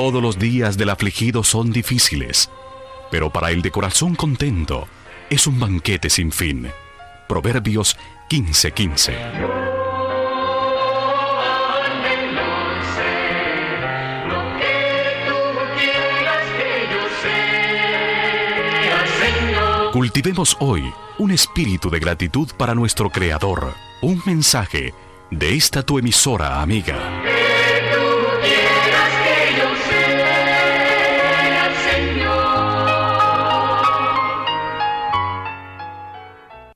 [0.05, 2.51] Todos los días del afligido son difíciles,
[3.09, 4.87] pero para el de corazón contento
[5.31, 6.67] es un banquete sin fin.
[7.27, 7.97] Proverbios
[8.29, 9.15] 15:15.
[19.91, 20.83] Cultivemos hoy
[21.17, 23.73] un espíritu de gratitud para nuestro Creador.
[24.03, 24.93] Un mensaje
[25.31, 27.24] de esta tu emisora amiga.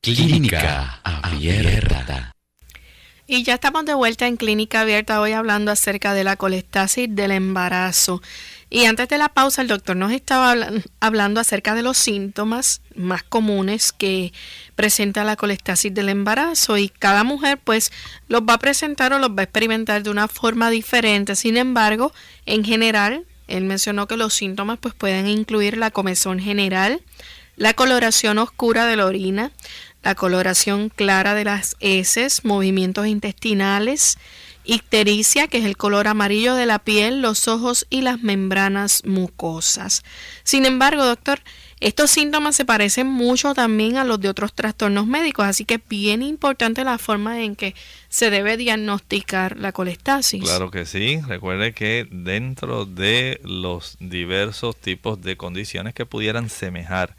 [0.02, 2.32] Clínica Abierta.
[3.28, 7.32] Y ya estamos de vuelta en Clínica Abierta hoy hablando acerca de la colestasis del
[7.32, 8.22] embarazo.
[8.70, 10.56] Y antes de la pausa el doctor nos estaba
[11.02, 14.32] hablando acerca de los síntomas más comunes que
[14.76, 17.92] presenta la colestasis del embarazo y cada mujer pues
[18.30, 21.36] los va a presentar o los va a experimentar de una forma diferente.
[21.36, 22.14] Sin embargo,
[22.46, 27.02] en general, él mencionó que los síntomas pues pueden incluir la comezón general,
[27.60, 29.52] la coloración oscura de la orina,
[30.04, 34.18] la coloración clara de las heces, movimientos intestinales,
[34.64, 40.04] ictericia, que es el color amarillo de la piel, los ojos y las membranas mucosas.
[40.44, 41.40] Sin embargo, doctor,
[41.80, 45.82] estos síntomas se parecen mucho también a los de otros trastornos médicos, así que es
[45.88, 47.74] bien importante la forma en que
[48.10, 50.44] se debe diagnosticar la colestasis.
[50.44, 51.20] Claro que sí.
[51.28, 57.16] Recuerde que dentro de los diversos tipos de condiciones que pudieran semejar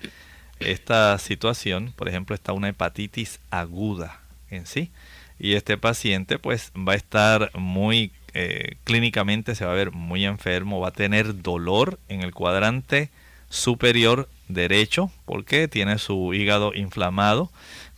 [0.60, 4.20] esta situación, por ejemplo, está una hepatitis aguda
[4.50, 4.90] en sí.
[5.38, 10.24] Y este paciente pues va a estar muy eh, clínicamente, se va a ver muy
[10.24, 13.10] enfermo, va a tener dolor en el cuadrante
[13.48, 17.50] superior derecho porque tiene su hígado inflamado,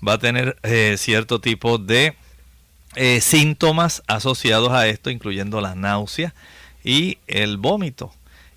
[0.07, 2.14] va a tener eh, cierto tipo de
[2.94, 6.35] eh, síntomas asociados a esto, incluyendo la náusea
[6.85, 8.12] y el vómito.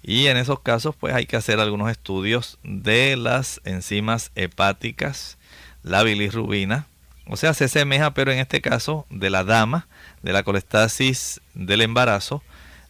[0.08, 5.40] Y en esos casos pues hay que hacer algunos estudios de las enzimas hepáticas,
[5.82, 6.86] la bilirrubina,
[7.28, 9.88] o sea, se asemeja, pero en este caso de la dama,
[10.22, 12.44] de la colestasis del embarazo,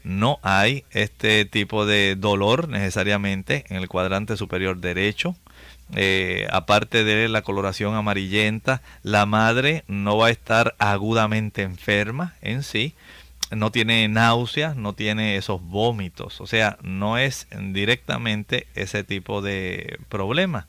[0.03, 5.37] no hay este tipo de dolor necesariamente en el cuadrante superior derecho.
[5.95, 12.63] Eh, aparte de la coloración amarillenta, la madre no va a estar agudamente enferma en
[12.63, 12.93] sí,
[13.51, 19.99] no tiene náuseas, no tiene esos vómitos, o sea, no es directamente ese tipo de
[20.09, 20.67] problema.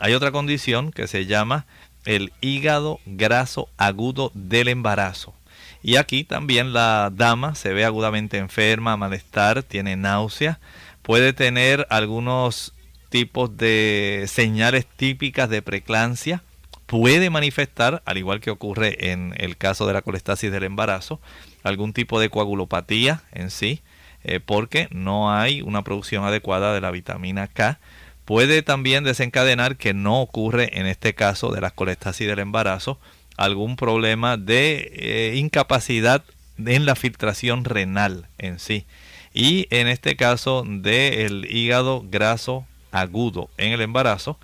[0.00, 1.66] Hay otra condición que se llama
[2.04, 5.34] el hígado graso agudo del embarazo.
[5.82, 10.58] Y aquí también la dama se ve agudamente enferma, malestar, tiene náusea,
[11.02, 12.72] puede tener algunos
[13.08, 16.42] tipos de señales típicas de preclancia,
[16.86, 21.20] puede manifestar, al igual que ocurre en el caso de la colestasis del embarazo,
[21.66, 23.82] algún tipo de coagulopatía en sí,
[24.22, 27.80] eh, porque no hay una producción adecuada de la vitamina K.
[28.24, 33.00] Puede también desencadenar, que no ocurre en este caso de la colestasis del embarazo,
[33.36, 36.24] algún problema de eh, incapacidad
[36.64, 38.86] en la filtración renal en sí.
[39.34, 44.38] Y en este caso del hígado graso agudo en el embarazo,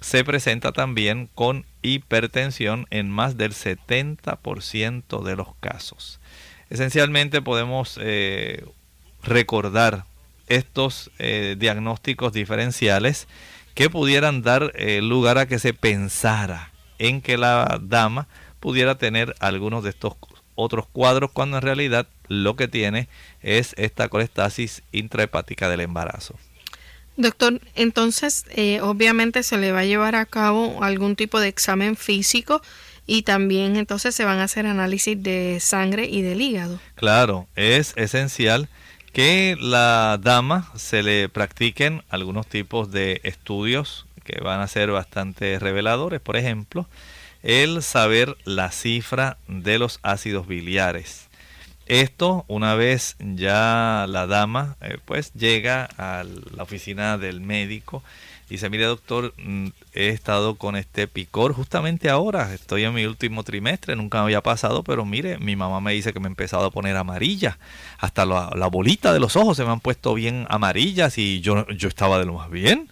[0.00, 6.20] se presenta también con hipertensión en más del 70% de los casos.
[6.74, 8.64] Esencialmente podemos eh,
[9.22, 10.06] recordar
[10.48, 13.28] estos eh, diagnósticos diferenciales
[13.74, 18.26] que pudieran dar eh, lugar a que se pensara en que la dama
[18.58, 20.14] pudiera tener algunos de estos
[20.56, 23.06] otros cuadros cuando en realidad lo que tiene
[23.40, 26.34] es esta colestasis intrahepática del embarazo.
[27.16, 31.94] Doctor, entonces eh, obviamente se le va a llevar a cabo algún tipo de examen
[31.94, 32.62] físico
[33.06, 36.80] y también entonces se van a hacer análisis de sangre y del hígado.
[36.94, 38.68] Claro, es esencial
[39.12, 45.58] que la dama se le practiquen algunos tipos de estudios que van a ser bastante
[45.58, 46.20] reveladores.
[46.20, 46.88] Por ejemplo,
[47.42, 51.28] el saber la cifra de los ácidos biliares.
[51.86, 56.24] Esto, una vez ya la dama eh, pues llega a
[56.56, 58.02] la oficina del médico
[58.48, 63.42] dice, mire doctor, mm, he estado con este picor justamente ahora, estoy en mi último
[63.42, 66.66] trimestre, nunca me había pasado, pero mire, mi mamá me dice que me he empezado
[66.66, 67.58] a poner amarilla,
[67.98, 71.88] hasta la, bolita de los ojos se me han puesto bien amarillas y yo, yo
[71.88, 72.90] estaba de lo más bien.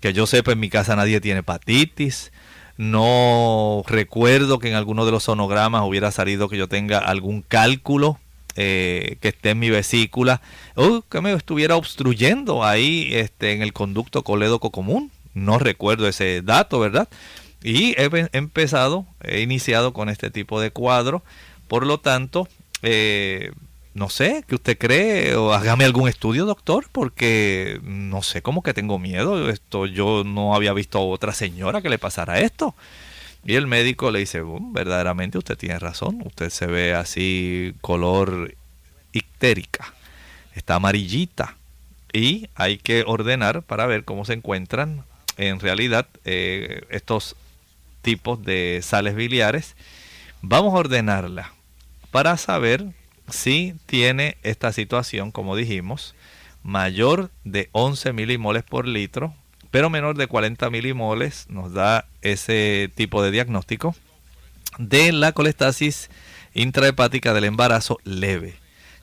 [0.00, 2.32] Que yo sepa, en mi casa nadie tiene hepatitis,
[2.78, 8.18] no recuerdo que en alguno de los sonogramas hubiera salido que yo tenga algún cálculo
[8.62, 10.42] eh, que esté en mi vesícula
[10.74, 15.10] o que me estuviera obstruyendo ahí este, en el conducto colédoco común.
[15.32, 17.08] No recuerdo ese dato, ¿verdad?
[17.62, 21.22] Y he empezado, he iniciado con este tipo de cuadro.
[21.68, 22.48] Por lo tanto,
[22.82, 23.52] eh,
[23.94, 25.36] no sé, ¿qué usted cree?
[25.36, 29.48] O hágame algún estudio, doctor, porque no sé, como que tengo miedo.
[29.48, 32.74] Esto yo no había visto a otra señora que le pasara esto.
[33.44, 38.54] Y el médico le dice, verdaderamente usted tiene razón, usted se ve así color
[39.12, 39.94] ictérica,
[40.54, 41.56] está amarillita
[42.12, 45.04] y hay que ordenar para ver cómo se encuentran
[45.36, 47.36] en realidad eh, estos
[48.02, 49.74] tipos de sales biliares.
[50.42, 51.52] Vamos a ordenarla
[52.10, 52.86] para saber
[53.28, 56.14] si tiene esta situación, como dijimos,
[56.62, 59.34] mayor de 11 milimoles por litro,
[59.70, 63.94] pero menor de 40 milimoles, nos da ese tipo de diagnóstico
[64.78, 66.10] de la colestasis
[66.54, 68.54] intrahepática del embarazo leve.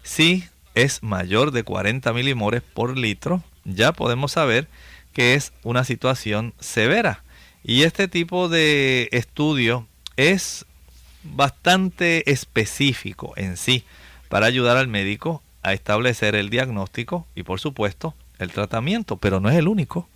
[0.03, 0.45] Si
[0.76, 4.68] es mayor de 40 milimoles por litro, ya podemos saber
[5.13, 7.24] que es una situación severa.
[7.63, 10.65] Y este tipo de estudio es
[11.24, 13.84] bastante específico en sí
[14.30, 19.49] para ayudar al médico a establecer el diagnóstico y por supuesto el tratamiento, pero no
[19.49, 20.07] es el único.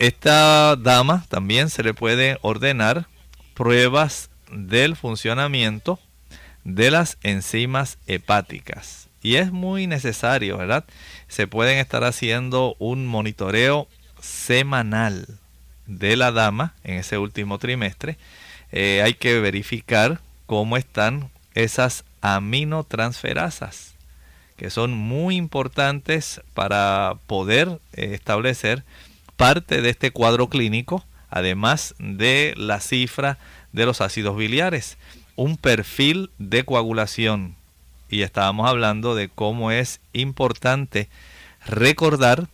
[0.00, 3.06] Esta dama también se le puede ordenar
[3.52, 6.00] pruebas del funcionamiento
[6.64, 9.08] de las enzimas hepáticas.
[9.22, 10.86] Y es muy necesario, ¿verdad?
[11.28, 13.88] Se pueden estar haciendo un monitoreo
[14.22, 15.26] semanal
[15.84, 18.16] de la dama en ese último trimestre.
[18.72, 23.92] Eh, hay que verificar cómo están esas aminotransferasas,
[24.56, 28.82] que son muy importantes para poder eh, establecer
[29.40, 33.38] parte de este cuadro clínico, además de la cifra
[33.72, 34.98] de los ácidos biliares,
[35.34, 37.56] un perfil de coagulación.
[38.10, 41.08] Y estábamos hablando de cómo es importante
[41.64, 42.48] recordar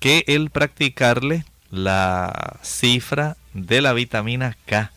[0.00, 4.90] que el practicarle la cifra de la vitamina K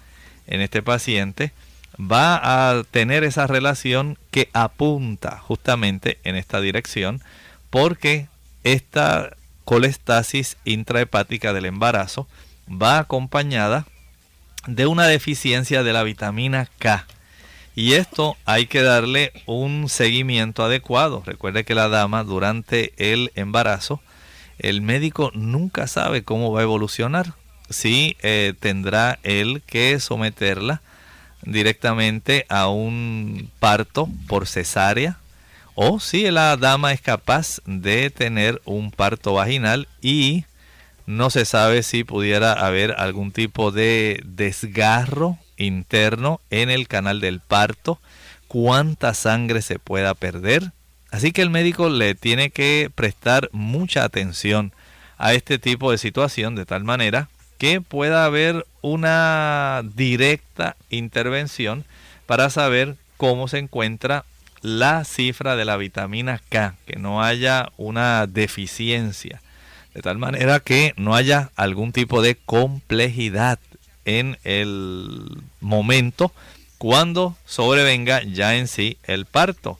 [0.47, 1.51] en este paciente
[1.99, 7.21] va a tener esa relación que apunta justamente en esta dirección
[7.69, 8.29] porque
[8.63, 9.35] esta
[9.65, 12.27] colestasis intrahepática del embarazo
[12.69, 13.85] va acompañada
[14.67, 17.05] de una deficiencia de la vitamina K.
[17.75, 21.23] Y esto hay que darle un seguimiento adecuado.
[21.25, 24.01] Recuerde que la dama durante el embarazo,
[24.59, 27.33] el médico nunca sabe cómo va a evolucionar.
[27.69, 30.81] Si eh, tendrá él que someterla
[31.41, 35.17] directamente a un parto por cesárea
[35.75, 40.45] o si la dama es capaz de tener un parto vaginal y
[41.05, 47.41] no se sabe si pudiera haber algún tipo de desgarro interno en el canal del
[47.41, 47.99] parto,
[48.47, 50.71] cuánta sangre se pueda perder.
[51.11, 54.71] Así que el médico le tiene que prestar mucha atención
[55.17, 61.85] a este tipo de situación de tal manera que pueda haber una directa intervención
[62.25, 64.25] para saber cómo se encuentra
[64.65, 69.39] la cifra de la vitamina K, que no haya una deficiencia,
[69.93, 73.59] de tal manera que no haya algún tipo de complejidad
[74.05, 76.31] en el momento
[76.79, 79.79] cuando sobrevenga ya en sí el parto.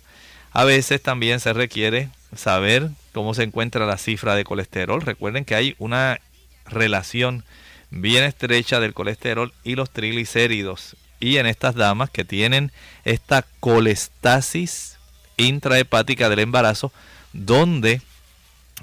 [0.51, 5.01] A veces también se requiere saber cómo se encuentra la cifra de colesterol.
[5.01, 6.19] Recuerden que hay una
[6.67, 7.43] relación
[7.89, 10.95] bien estrecha del colesterol y los triglicéridos.
[11.19, 12.71] Y en estas damas que tienen
[13.03, 14.97] esta colestasis
[15.37, 16.91] intrahepática del embarazo,
[17.33, 18.01] donde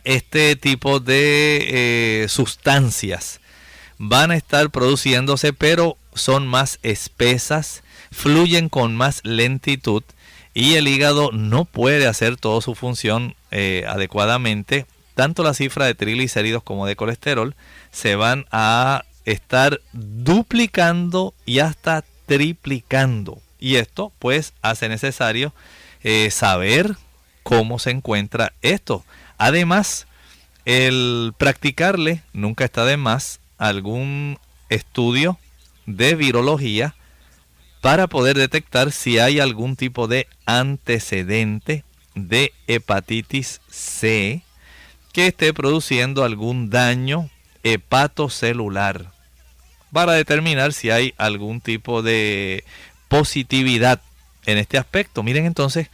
[0.05, 3.41] este tipo de eh, sustancias
[3.99, 10.03] van a estar produciéndose, pero son más espesas, fluyen con más lentitud
[10.55, 14.87] y el hígado no puede hacer toda su función eh, adecuadamente.
[15.15, 17.55] Tanto la cifra de triglicéridos como de colesterol
[17.91, 23.43] se van a estar duplicando y hasta triplicando.
[23.59, 25.53] Y esto pues hace necesario
[26.03, 26.97] eh, saber
[27.43, 29.05] cómo se encuentra esto.
[29.37, 30.07] Además,
[30.65, 34.39] el practicarle nunca está de más algún
[34.71, 35.39] estudio
[35.85, 36.95] de virología
[37.83, 44.43] para poder detectar si hay algún tipo de antecedente de hepatitis C
[45.13, 47.29] que esté produciendo algún daño
[47.63, 49.13] hepatocelular
[49.93, 52.65] para determinar si hay algún tipo de
[53.09, 54.01] positividad
[54.47, 55.23] en este aspecto.
[55.23, 55.89] Miren entonces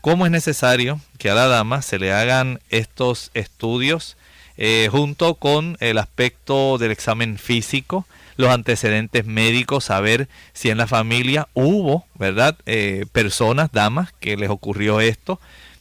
[0.00, 4.16] cómo es necesario que a la dama se le hagan estos estudios
[4.56, 10.86] eh, junto con el aspecto del examen físico, los antecedentes médicos, saber si en la
[10.86, 12.56] familia hubo, ¿verdad?
[12.66, 15.40] Eh, personas, damas, que les ocurrió esto,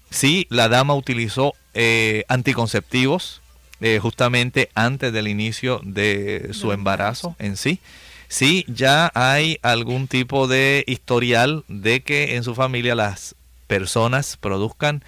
[0.09, 3.42] si la dama utilizó eh, anticonceptivos
[4.01, 7.79] justamente antes del inicio de su embarazo en sí.
[8.29, 13.35] Si ya hay algún tipo de historial de que en su familia las
[13.67, 15.03] personas produzcan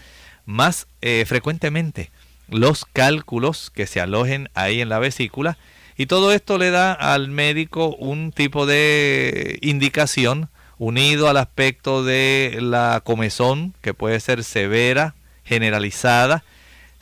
[0.46, 0.88] más
[1.26, 2.12] frecuentemente
[2.50, 5.58] los cálculos que se alojen ahí en la vesícula
[5.98, 12.58] y todo esto le da al médico un tipo de indicación unido al aspecto de
[12.62, 16.44] la comezón, que puede ser severa, generalizada,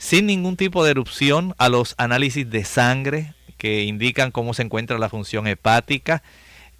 [0.04, 4.98] sin ningún tipo de erupción, a los análisis de sangre que indican cómo se encuentra
[4.98, 6.22] la función hepática,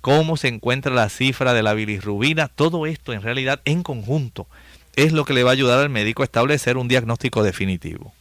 [0.02, 4.46] cómo se encuentra la cifra de la bilirrubina, todo esto en realidad en conjunto
[4.94, 8.12] es lo que le va a ayudar al médico a establecer un diagnóstico definitivo.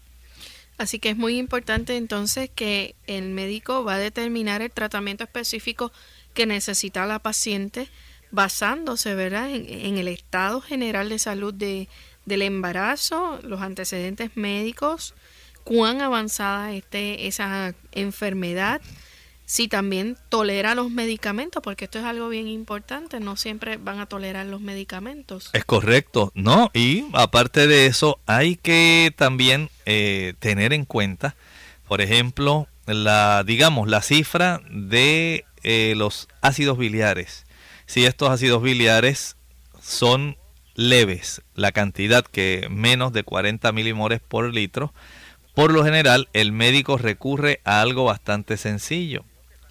[0.77, 5.91] Así que es muy importante entonces que el médico va a determinar el tratamiento específico
[6.33, 7.89] que necesita la paciente
[8.31, 9.51] basándose ¿verdad?
[9.53, 11.89] En, el estado general de salud de,
[12.25, 15.13] del embarazo, los antecedentes médicos,
[15.63, 18.81] cuán avanzada esté esa enfermedad,
[19.45, 24.05] si también tolera los medicamentos, porque esto es algo bien importante, no siempre van a
[24.05, 25.49] tolerar los medicamentos.
[25.53, 26.71] Es correcto, ¿no?
[26.73, 31.35] Y aparte de eso, hay que también eh, tener en cuenta,
[31.87, 37.45] por ejemplo, la, digamos, la cifra de eh, los ácidos biliares.
[37.85, 39.35] Si estos ácidos biliares
[39.81, 40.37] son
[40.75, 44.93] leves, la cantidad que menos de 40 milimoles por litro,
[45.53, 49.23] por lo general el médico recurre a algo bastante sencillo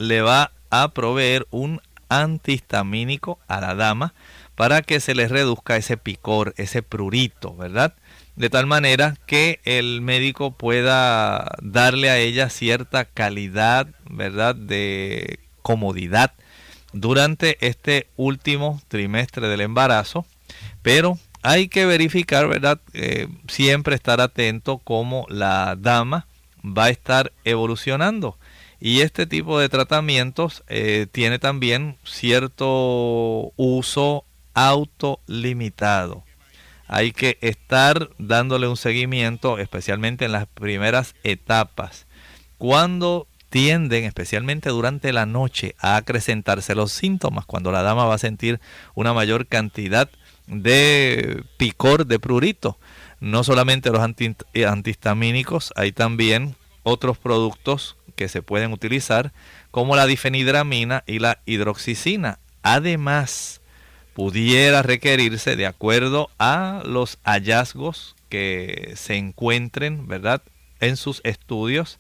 [0.03, 4.15] le va a proveer un antihistamínico a la dama
[4.55, 7.95] para que se le reduzca ese picor, ese prurito, ¿verdad?
[8.37, 14.55] De tal manera que el médico pueda darle a ella cierta calidad, ¿verdad?
[14.55, 16.33] De comodidad
[16.93, 20.27] durante este último trimestre del embarazo.
[20.83, 22.81] Pero hay que verificar, ¿verdad?
[22.93, 26.27] Eh, siempre estar atento cómo la dama
[26.65, 28.39] va a estar evolucionando.
[28.81, 34.25] Y este tipo de tratamientos eh, tiene también cierto uso
[34.55, 36.25] autolimitado.
[36.89, 42.07] Hay que estar dándole un seguimiento, especialmente en las primeras etapas.
[42.59, 48.19] Cuando tienden, especialmente durante la noche, a acrecentarse los síntomas, cuando la dama va a
[48.19, 48.61] sentir
[48.95, 50.22] una mayor cantidad de
[51.57, 52.79] picor de prurito.
[53.21, 59.33] No solamente los antihistamínicos, hay también otros productos que se pueden utilizar,
[59.71, 62.39] como la difenidramina y la hidroxicina.
[62.63, 63.61] Además,
[64.15, 70.43] pudiera requerirse, de acuerdo a los hallazgos que se encuentren, ¿verdad?,
[70.81, 71.99] en sus estudios,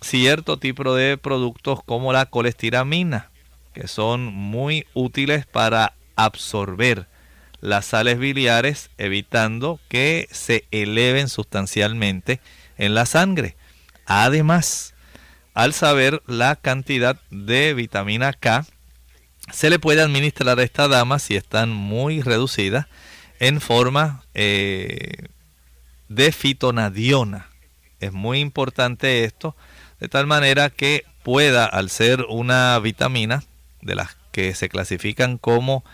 [0.00, 3.30] cierto tipo de productos como la colestiramina,
[3.72, 7.06] que son muy útiles para absorber
[7.60, 12.40] las sales biliares, evitando que se eleven sustancialmente
[12.76, 13.56] en la sangre.
[14.06, 14.94] Además,
[15.54, 18.64] al saber la cantidad de vitamina K,
[19.52, 22.86] se le puede administrar a esta dama si están muy reducidas
[23.40, 25.28] en forma eh,
[26.08, 27.48] de fitonadiona.
[28.00, 29.56] Es muy importante esto,
[30.00, 33.42] de tal manera que pueda, al ser una vitamina
[33.82, 35.84] de las que se clasifican como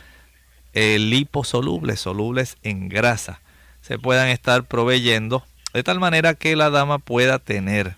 [0.74, 3.40] eh, liposolubles, solubles en grasa,
[3.80, 7.96] se puedan estar proveyendo de tal manera que la dama pueda tener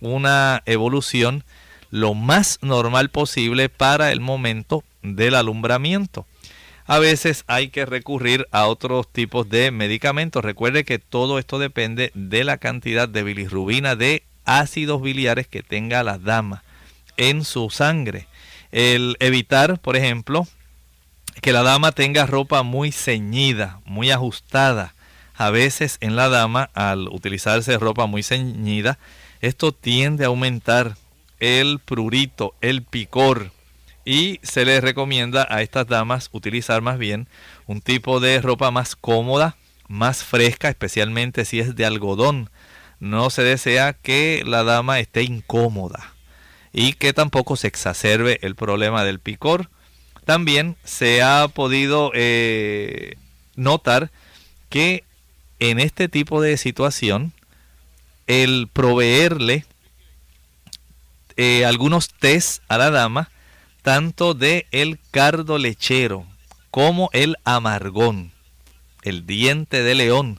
[0.00, 1.44] una evolución
[1.90, 6.26] lo más normal posible para el momento del alumbramiento.
[6.86, 10.44] a veces hay que recurrir a otros tipos de medicamentos.
[10.44, 16.02] Recuerde que todo esto depende de la cantidad de bilirrubina de ácidos biliares que tenga
[16.02, 16.64] la dama
[17.16, 18.26] en su sangre.
[18.72, 20.48] El evitar, por ejemplo,
[21.40, 24.94] que la dama tenga ropa muy ceñida, muy ajustada.
[25.34, 28.98] A veces en la dama, al utilizarse ropa muy ceñida,
[29.40, 30.96] esto tiende a aumentar
[31.38, 33.50] el prurito, el picor.
[34.04, 37.28] Y se les recomienda a estas damas utilizar más bien
[37.66, 39.56] un tipo de ropa más cómoda,
[39.88, 42.50] más fresca, especialmente si es de algodón.
[42.98, 46.12] No se desea que la dama esté incómoda
[46.72, 49.70] y que tampoco se exacerbe el problema del picor.
[50.30, 53.16] También se ha podido eh,
[53.56, 54.12] notar
[54.68, 55.02] que
[55.58, 57.32] en este tipo de situación
[58.28, 59.64] el proveerle
[61.36, 63.28] eh, algunos test a la dama,
[63.82, 66.24] tanto de el cardo lechero
[66.70, 68.30] como el amargón,
[69.02, 70.38] el diente de león,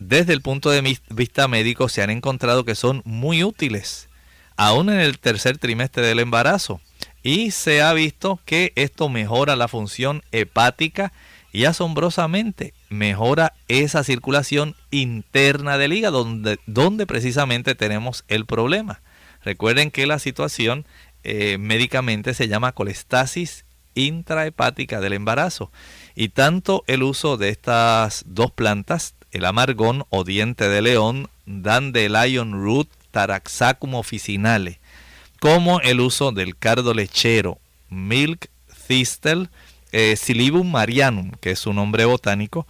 [0.00, 4.08] desde el punto de vista médico se han encontrado que son muy útiles,
[4.56, 6.80] aún en el tercer trimestre del embarazo.
[7.24, 11.12] Y se ha visto que esto mejora la función hepática
[11.52, 19.00] y asombrosamente mejora esa circulación interna del hígado, donde, donde precisamente tenemos el problema.
[19.42, 20.84] Recuerden que la situación
[21.22, 23.64] eh, médicamente se llama colestasis
[23.94, 25.72] intrahepática del embarazo.
[26.14, 32.52] Y tanto el uso de estas dos plantas, el amargón o diente de león, dandelion
[32.52, 34.80] root taraxacum officinale,
[35.44, 37.58] como el uso del cardo lechero,
[37.90, 38.48] milk
[38.86, 39.50] thistle,
[39.92, 42.66] eh, silibum marianum, que es su nombre botánico,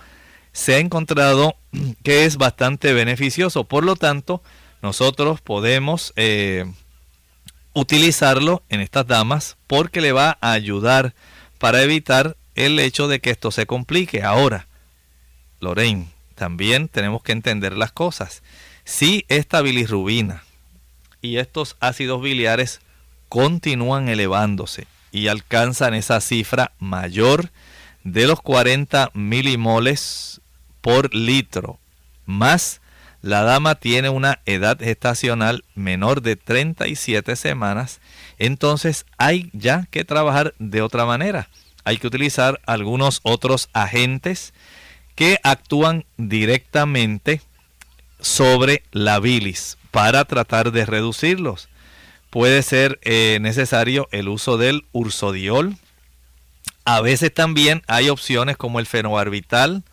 [0.53, 1.55] se ha encontrado
[2.03, 3.63] que es bastante beneficioso.
[3.63, 4.43] Por lo tanto,
[4.83, 6.65] nosotros podemos eh,
[7.75, 11.15] utilizarlo en estas damas porque le va a ayudar
[11.61, 14.25] para evitar el hecho de que esto se complique.
[14.25, 14.67] Ahora,
[15.61, 18.43] Lorraine, también tenemos que entender las cosas.
[18.83, 20.43] Si esta bilirrubina
[21.25, 22.81] y estos ácidos biliares
[23.31, 27.51] continúan elevándose y alcanzan esa cifra mayor
[28.03, 30.43] de los 40 milimoles
[30.83, 31.79] por litro,
[32.27, 32.83] más
[33.23, 38.03] la dama tiene una edad gestacional menor de 37 semanas,
[38.39, 41.49] entonces hay ya que trabajar de otra manera.
[41.85, 44.53] Hay que utilizar algunos otros agentes
[45.15, 47.41] que actúan directamente
[48.21, 51.69] sobre la bilis para tratar de reducirlos.
[52.29, 55.77] Puede ser eh, necesario el uso del ursodiol.
[56.85, 59.85] A veces también hay opciones como el fenobarbital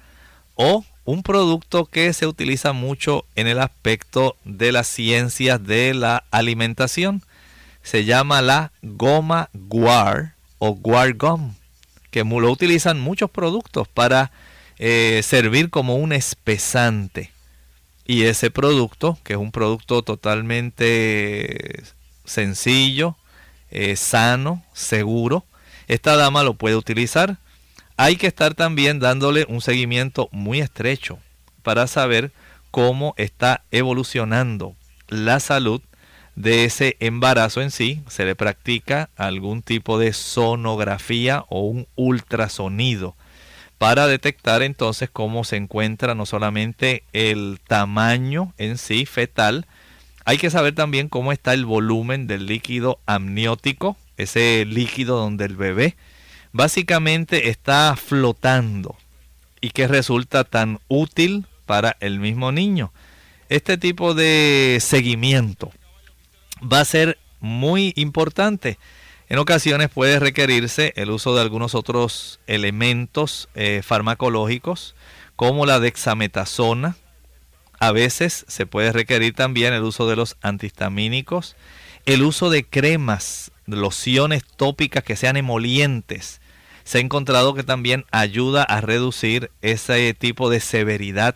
[0.55, 6.23] o un producto que se utiliza mucho en el aspecto de las ciencias de la
[6.31, 7.21] alimentación.
[7.83, 11.53] Se llama la goma guar o guar gum,
[12.09, 14.31] que lo utilizan muchos productos para
[14.79, 17.30] eh, servir como un espesante.
[18.05, 21.83] Y ese producto, que es un producto totalmente
[22.25, 23.15] sencillo,
[23.69, 25.45] eh, sano, seguro,
[25.87, 27.37] esta dama lo puede utilizar
[28.03, 31.19] hay que estar también dándole un seguimiento muy estrecho
[31.61, 32.31] para saber
[32.71, 34.75] cómo está evolucionando
[35.07, 35.81] la salud
[36.35, 38.01] de ese embarazo en sí.
[38.07, 43.15] Se le practica algún tipo de sonografía o un ultrasonido
[43.81, 49.65] para detectar entonces cómo se encuentra no solamente el tamaño en sí fetal,
[50.23, 55.55] hay que saber también cómo está el volumen del líquido amniótico, ese líquido donde el
[55.55, 55.95] bebé
[56.51, 58.95] básicamente está flotando
[59.61, 62.93] y que resulta tan útil para el mismo niño.
[63.49, 65.71] Este tipo de seguimiento
[66.61, 68.77] va a ser muy importante.
[69.31, 74.93] En ocasiones puede requerirse el uso de algunos otros elementos eh, farmacológicos
[75.37, 76.97] como la dexametasona.
[77.79, 81.55] A veces se puede requerir también el uso de los antihistamínicos,
[82.05, 86.41] el uso de cremas, lociones tópicas que sean emolientes
[86.83, 91.35] se ha encontrado que también ayuda a reducir ese tipo de severidad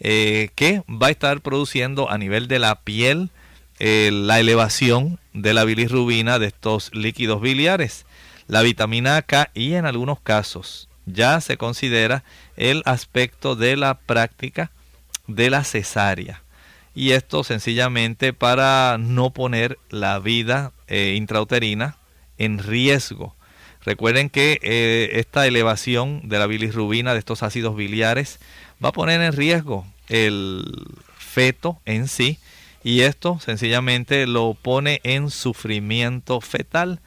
[0.00, 3.30] eh, que va a estar produciendo a nivel de la piel
[3.78, 8.06] eh, la elevación de la bilirrubina de estos líquidos biliares.
[8.46, 12.24] La vitamina K y en algunos casos ya se considera
[12.56, 14.70] el aspecto de la práctica
[15.26, 16.42] de la cesárea.
[16.94, 21.96] Y esto sencillamente para no poner la vida eh, intrauterina
[22.38, 23.36] en riesgo
[23.88, 28.38] Recuerden que eh, esta elevación de la bilirrubina, de estos ácidos biliares,
[28.84, 30.64] va a poner en riesgo el
[31.16, 32.38] feto en sí
[32.82, 37.00] y esto sencillamente lo pone en sufrimiento fetal.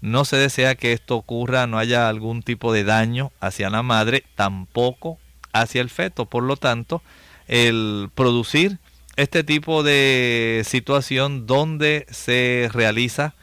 [0.00, 4.24] No se desea que esto ocurra, no haya algún tipo de daño hacia la madre,
[4.34, 5.18] tampoco
[5.52, 6.26] hacia el feto.
[6.26, 7.02] Por lo tanto,
[7.48, 8.78] el producir
[9.16, 13.34] este tipo de situación donde se realiza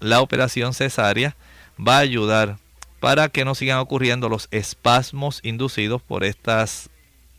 [0.00, 1.36] la operación cesárea
[1.78, 2.58] va a ayudar
[3.00, 6.90] para que no sigan ocurriendo los espasmos inducidos por estas,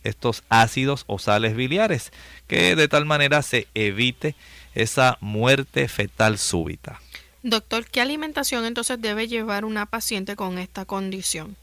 [0.04, 2.12] estos ácidos o sales biliares,
[2.46, 4.34] que de tal manera se evite
[4.74, 7.00] esa muerte fetal súbita.
[7.42, 11.56] Doctor, ¿qué alimentación entonces debe llevar una paciente con esta condición?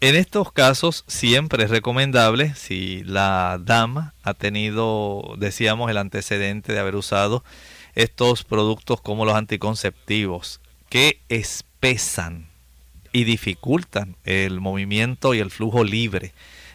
[0.00, 6.78] En estos casos siempre es recomendable, si la dama ha tenido, decíamos, el antecedente de
[6.78, 7.42] haber usado
[7.96, 12.46] estos productos como los anticonceptivos, que espesan
[13.12, 16.32] y dificultan el movimiento y el flujo libre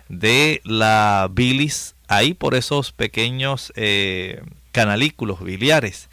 [0.10, 4.42] de la bilis ahí por esos pequeños eh,
[4.72, 6.10] canalículos biliares.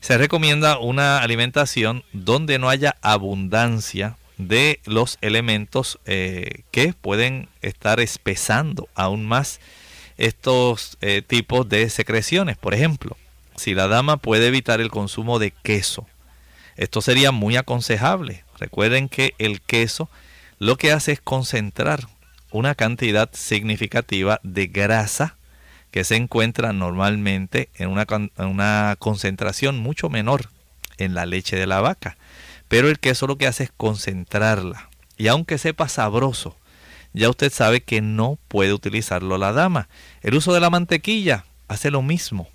[0.00, 8.00] Se recomienda una alimentación donde no haya abundancia de los elementos eh, que pueden estar
[8.00, 9.60] espesando aún más
[10.18, 12.56] estos eh, tipos de secreciones.
[12.56, 13.16] Por ejemplo,
[13.56, 16.06] si la dama puede evitar el consumo de queso,
[16.76, 18.44] esto sería muy aconsejable.
[18.58, 20.08] Recuerden que el queso
[20.58, 22.06] lo que hace es concentrar
[22.54, 25.36] una cantidad significativa de grasa
[25.90, 30.50] que se encuentra normalmente en una, una concentración mucho menor
[30.96, 32.16] en la leche de la vaca.
[32.68, 34.88] Pero el queso lo que hace es concentrarla.
[35.16, 36.56] Y aunque sepa sabroso,
[37.12, 39.88] ya usted sabe que no puede utilizarlo la dama.
[40.22, 42.48] El uso de la mantequilla hace lo mismo.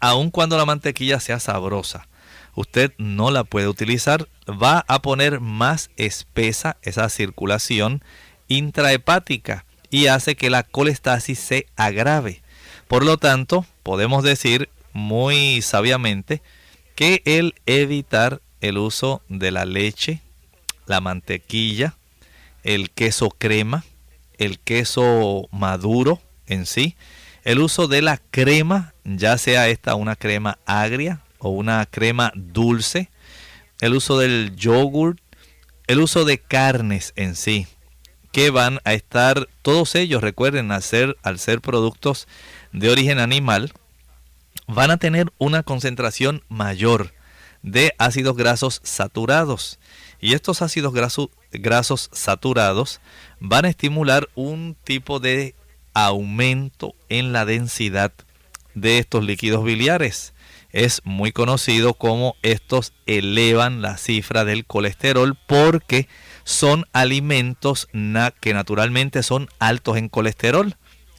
[0.00, 2.08] Aun cuando la mantequilla sea sabrosa,
[2.56, 4.28] usted no la puede utilizar.
[4.48, 8.02] Va a poner más espesa esa circulación
[8.50, 12.42] intrahepática y hace que la colestasis se agrave.
[12.88, 16.42] Por lo tanto, podemos decir muy sabiamente
[16.94, 20.20] que el evitar el uso de la leche,
[20.86, 21.94] la mantequilla,
[22.62, 23.84] el queso crema,
[24.36, 26.96] el queso maduro en sí,
[27.44, 33.08] el uso de la crema, ya sea esta una crema agria o una crema dulce,
[33.80, 35.16] el uso del yogur,
[35.86, 37.66] el uso de carnes en sí,
[38.32, 42.28] que van a estar, todos ellos recuerden, al ser, al ser productos
[42.72, 43.72] de origen animal,
[44.66, 47.12] van a tener una concentración mayor
[47.62, 49.78] de ácidos grasos saturados.
[50.20, 50.92] Y estos ácidos
[51.52, 53.00] grasos saturados
[53.40, 55.54] van a estimular un tipo de
[55.94, 58.12] aumento en la densidad
[58.74, 60.34] de estos líquidos biliares.
[60.72, 66.06] Es muy conocido como estos elevan la cifra del colesterol porque
[66.44, 67.88] son alimentos
[68.40, 70.76] que naturalmente son altos en colesterol.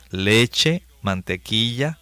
[0.09, 1.99] Leche, mantequilla,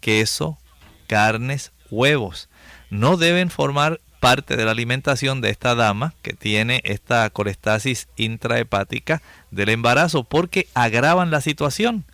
[0.00, 0.58] queso,
[1.06, 2.48] carnes, huevos
[2.90, 9.22] no deben formar parte de la alimentación de esta dama que tiene esta colestasis intrahepática
[9.50, 12.04] del embarazo porque agravan la situación.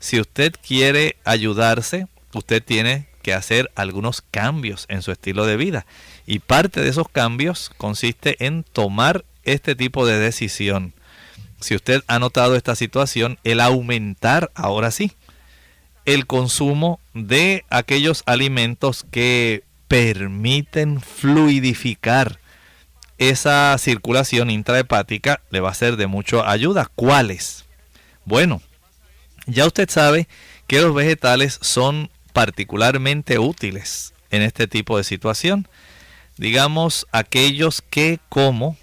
[0.00, 5.86] Si usted quiere ayudarse, usted tiene que hacer algunos cambios en su estilo de vida
[6.26, 10.94] y parte de esos cambios consiste en tomar este tipo de decisión.
[11.60, 15.12] Si usted ha notado esta situación, el aumentar ahora sí
[16.04, 22.38] el consumo de aquellos alimentos que permiten fluidificar
[23.18, 26.90] esa circulación intrahepática le va a ser de mucha ayuda.
[26.94, 27.64] ¿Cuáles?
[28.24, 28.60] Bueno,
[29.46, 30.28] ya usted sabe
[30.66, 35.68] que los vegetales son particularmente útiles en este tipo de situación.
[36.36, 38.76] Digamos aquellos que como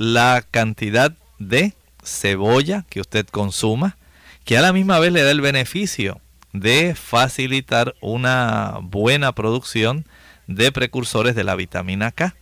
[0.00, 3.98] la cantidad de cebolla que usted consuma,
[4.46, 6.22] que a la misma vez le da el beneficio
[6.54, 10.06] de facilitar una buena producción
[10.46, 12.34] de precursores de la vitamina K.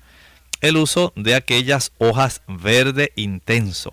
[0.61, 3.93] El uso de aquellas hojas verde intenso,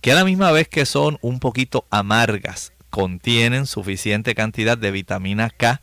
[0.00, 5.50] que a la misma vez que son un poquito amargas, contienen suficiente cantidad de vitamina
[5.50, 5.80] K,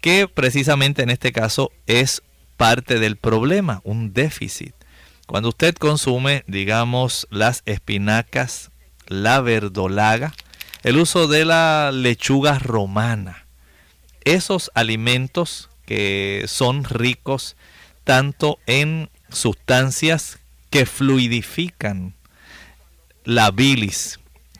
[0.00, 2.22] que precisamente en este caso es
[2.56, 4.74] parte del problema, un déficit.
[5.30, 8.72] Cuando usted consume, digamos, las espinacas,
[9.06, 10.34] la verdolaga,
[10.82, 13.46] el uso de la lechuga romana,
[14.24, 17.56] esos alimentos que son ricos
[18.02, 22.16] tanto en sustancias que fluidifican
[23.22, 24.18] la bilis,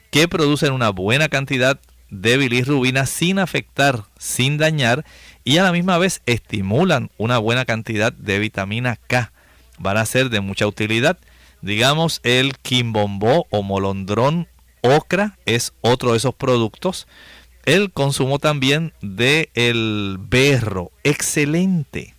[0.09, 5.03] que producen una buena cantidad de bilirrubina sin afectar, sin dañar
[5.43, 9.33] y a la misma vez estimulan una buena cantidad de vitamina K.
[9.79, 11.17] Van a ser de mucha utilidad.
[11.61, 14.47] Digamos el quimbombó o molondrón
[14.81, 17.07] ocra es otro de esos productos
[17.65, 22.15] el consumo también de el berro, excelente.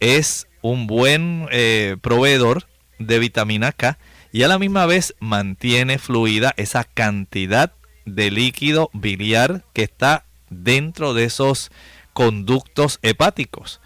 [0.00, 2.66] Es un buen eh, proveedor
[2.98, 3.98] de vitamina K
[4.32, 7.72] y a la misma vez mantiene fluida esa cantidad
[8.04, 11.70] de líquido biliar que está dentro de esos
[12.12, 13.80] conductos hepáticos.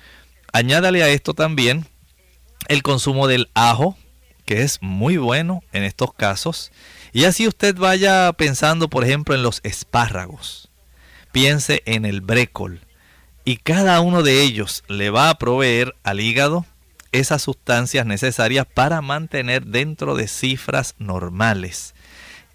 [0.52, 1.86] Añádale a esto también
[2.68, 3.96] el consumo del ajo,
[4.44, 6.70] que es muy bueno en estos casos.
[7.12, 10.70] Y así usted vaya pensando, por ejemplo, en los espárragos.
[11.32, 12.80] Piense en el brécol.
[13.44, 16.66] Y cada uno de ellos le va a proveer al hígado
[17.12, 21.94] esas sustancias necesarias para mantener dentro de cifras normales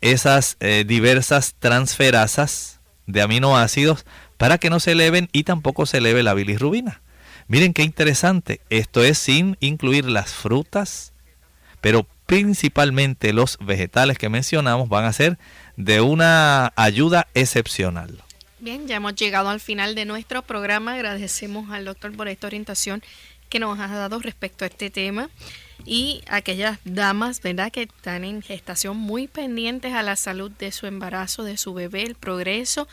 [0.04, 4.06] esas eh, diversas transferasas de aminoácidos
[4.38, 7.02] para que no se eleven y tampoco se eleve la bilirrubina.
[7.48, 11.14] Miren qué interesante, esto es sin incluir las frutas,
[11.82, 15.38] pero principalmente los vegetales que mencionamos van a ser
[15.76, 18.24] de una ayuda excepcional.
[18.60, 20.94] Bien, ya hemos llegado al final de nuestro programa.
[20.94, 23.04] Agradecemos al doctor por esta orientación
[23.50, 25.30] que nos ha dado respecto a este tema
[25.86, 30.88] y aquellas damas, ¿verdad?, que están en gestación muy pendientes a la salud de su
[30.88, 32.88] embarazo, de su bebé, el progreso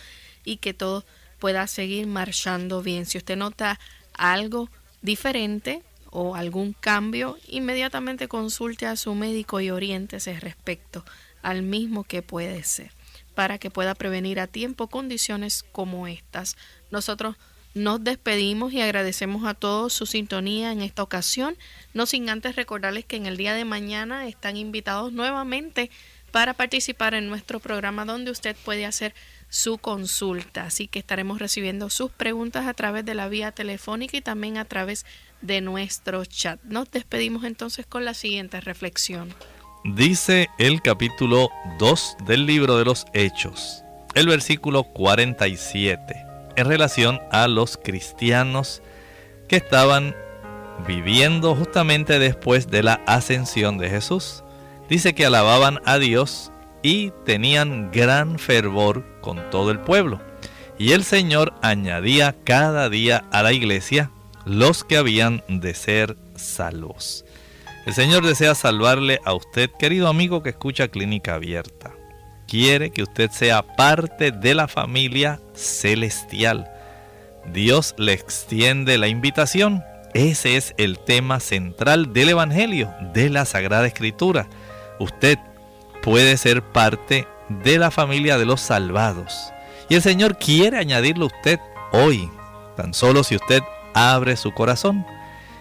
[0.44, 1.05] y que todo
[1.38, 3.07] pueda seguir marchando bien.
[3.07, 3.78] Si usted nota
[4.15, 4.71] algo
[5.03, 11.05] diferente o algún cambio, inmediatamente consulte a su médico y oriéntese respecto
[11.43, 12.93] al mismo que puede ser
[13.35, 16.57] para que pueda prevenir a tiempo condiciones como estas.
[16.91, 17.37] Nosotros
[17.75, 21.57] nos despedimos y agradecemos a todos su sintonía en esta ocasión,
[21.95, 25.91] no sin antes recordarles que en el día de mañana están invitados nuevamente
[26.33, 29.15] para participar en nuestro programa donde usted puede hacer
[29.51, 30.64] su consulta.
[30.64, 34.64] Así que estaremos recibiendo sus preguntas a través de la vía telefónica y también a
[34.64, 35.05] través
[35.42, 36.59] de nuestro chat.
[36.62, 39.34] Nos despedimos entonces con la siguiente reflexión.
[39.84, 43.82] Dice el capítulo 2 del libro de los Hechos,
[44.14, 46.26] el versículo 47,
[46.57, 48.82] en relación a los cristianos
[49.48, 50.14] que estaban
[50.86, 54.44] viviendo justamente después de la ascensión de Jesús.
[54.88, 56.53] Dice que alababan a Dios
[56.83, 60.20] y tenían gran fervor con todo el pueblo.
[60.78, 64.11] Y el Señor añadía cada día a la iglesia
[64.47, 67.24] los que habían de ser salvos.
[67.87, 71.93] El Señor desea salvarle a usted, querido amigo que escucha Clínica Abierta.
[72.47, 76.70] Quiere que usted sea parte de la familia celestial.
[77.53, 79.83] Dios le extiende la invitación.
[80.14, 84.49] Ese es el tema central del Evangelio, de la Sagrada Escritura.
[84.99, 85.39] Usted
[86.03, 89.53] puede ser parte de la familia de los salvados.
[89.88, 91.59] Y el Señor quiere añadirlo a usted
[91.92, 92.30] hoy,
[92.76, 95.05] tan solo si usted abre su corazón.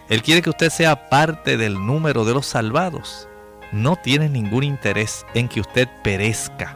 [0.09, 3.27] Él quiere que usted sea parte del número de los salvados.
[3.71, 6.75] No tiene ningún interés en que usted perezca.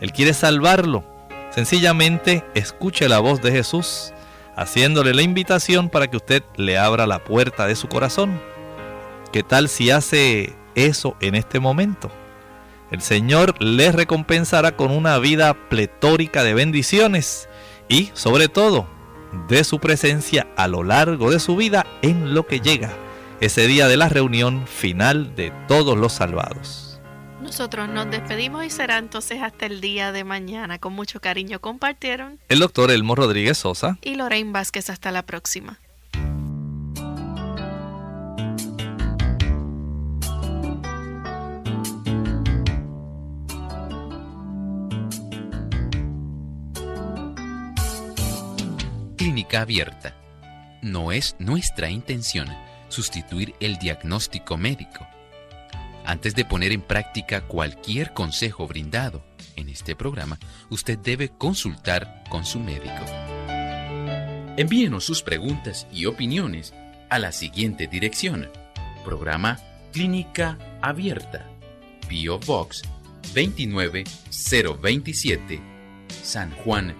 [0.00, 1.04] Él quiere salvarlo.
[1.50, 4.12] Sencillamente escuche la voz de Jesús,
[4.54, 8.40] haciéndole la invitación para que usted le abra la puerta de su corazón.
[9.32, 12.10] ¿Qué tal si hace eso en este momento?
[12.90, 17.48] El Señor le recompensará con una vida pletórica de bendiciones
[17.88, 18.88] y, sobre todo,
[19.48, 22.90] de su presencia a lo largo de su vida en lo que llega
[23.40, 27.00] ese día de la reunión final de todos los salvados.
[27.42, 30.78] Nosotros nos despedimos y será entonces hasta el día de mañana.
[30.78, 34.90] Con mucho cariño compartieron el doctor Elmo Rodríguez Sosa y Lorraine Vázquez.
[34.90, 35.78] Hasta la próxima.
[49.28, 50.16] Clínica abierta.
[50.80, 52.48] No es nuestra intención
[52.88, 55.06] sustituir el diagnóstico médico.
[56.06, 59.22] Antes de poner en práctica cualquier consejo brindado
[59.54, 60.38] en este programa,
[60.70, 63.04] usted debe consultar con su médico.
[64.56, 66.72] Envíenos sus preguntas y opiniones
[67.10, 68.48] a la siguiente dirección.
[69.04, 69.58] Programa
[69.92, 71.46] Clínica Abierta.
[72.08, 72.80] Bio Box
[73.34, 75.60] 29027.
[76.22, 76.94] San Juan,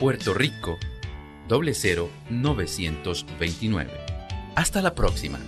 [0.00, 0.78] Puerto Rico
[1.48, 3.88] 00929.
[4.54, 5.40] Hasta la próxima.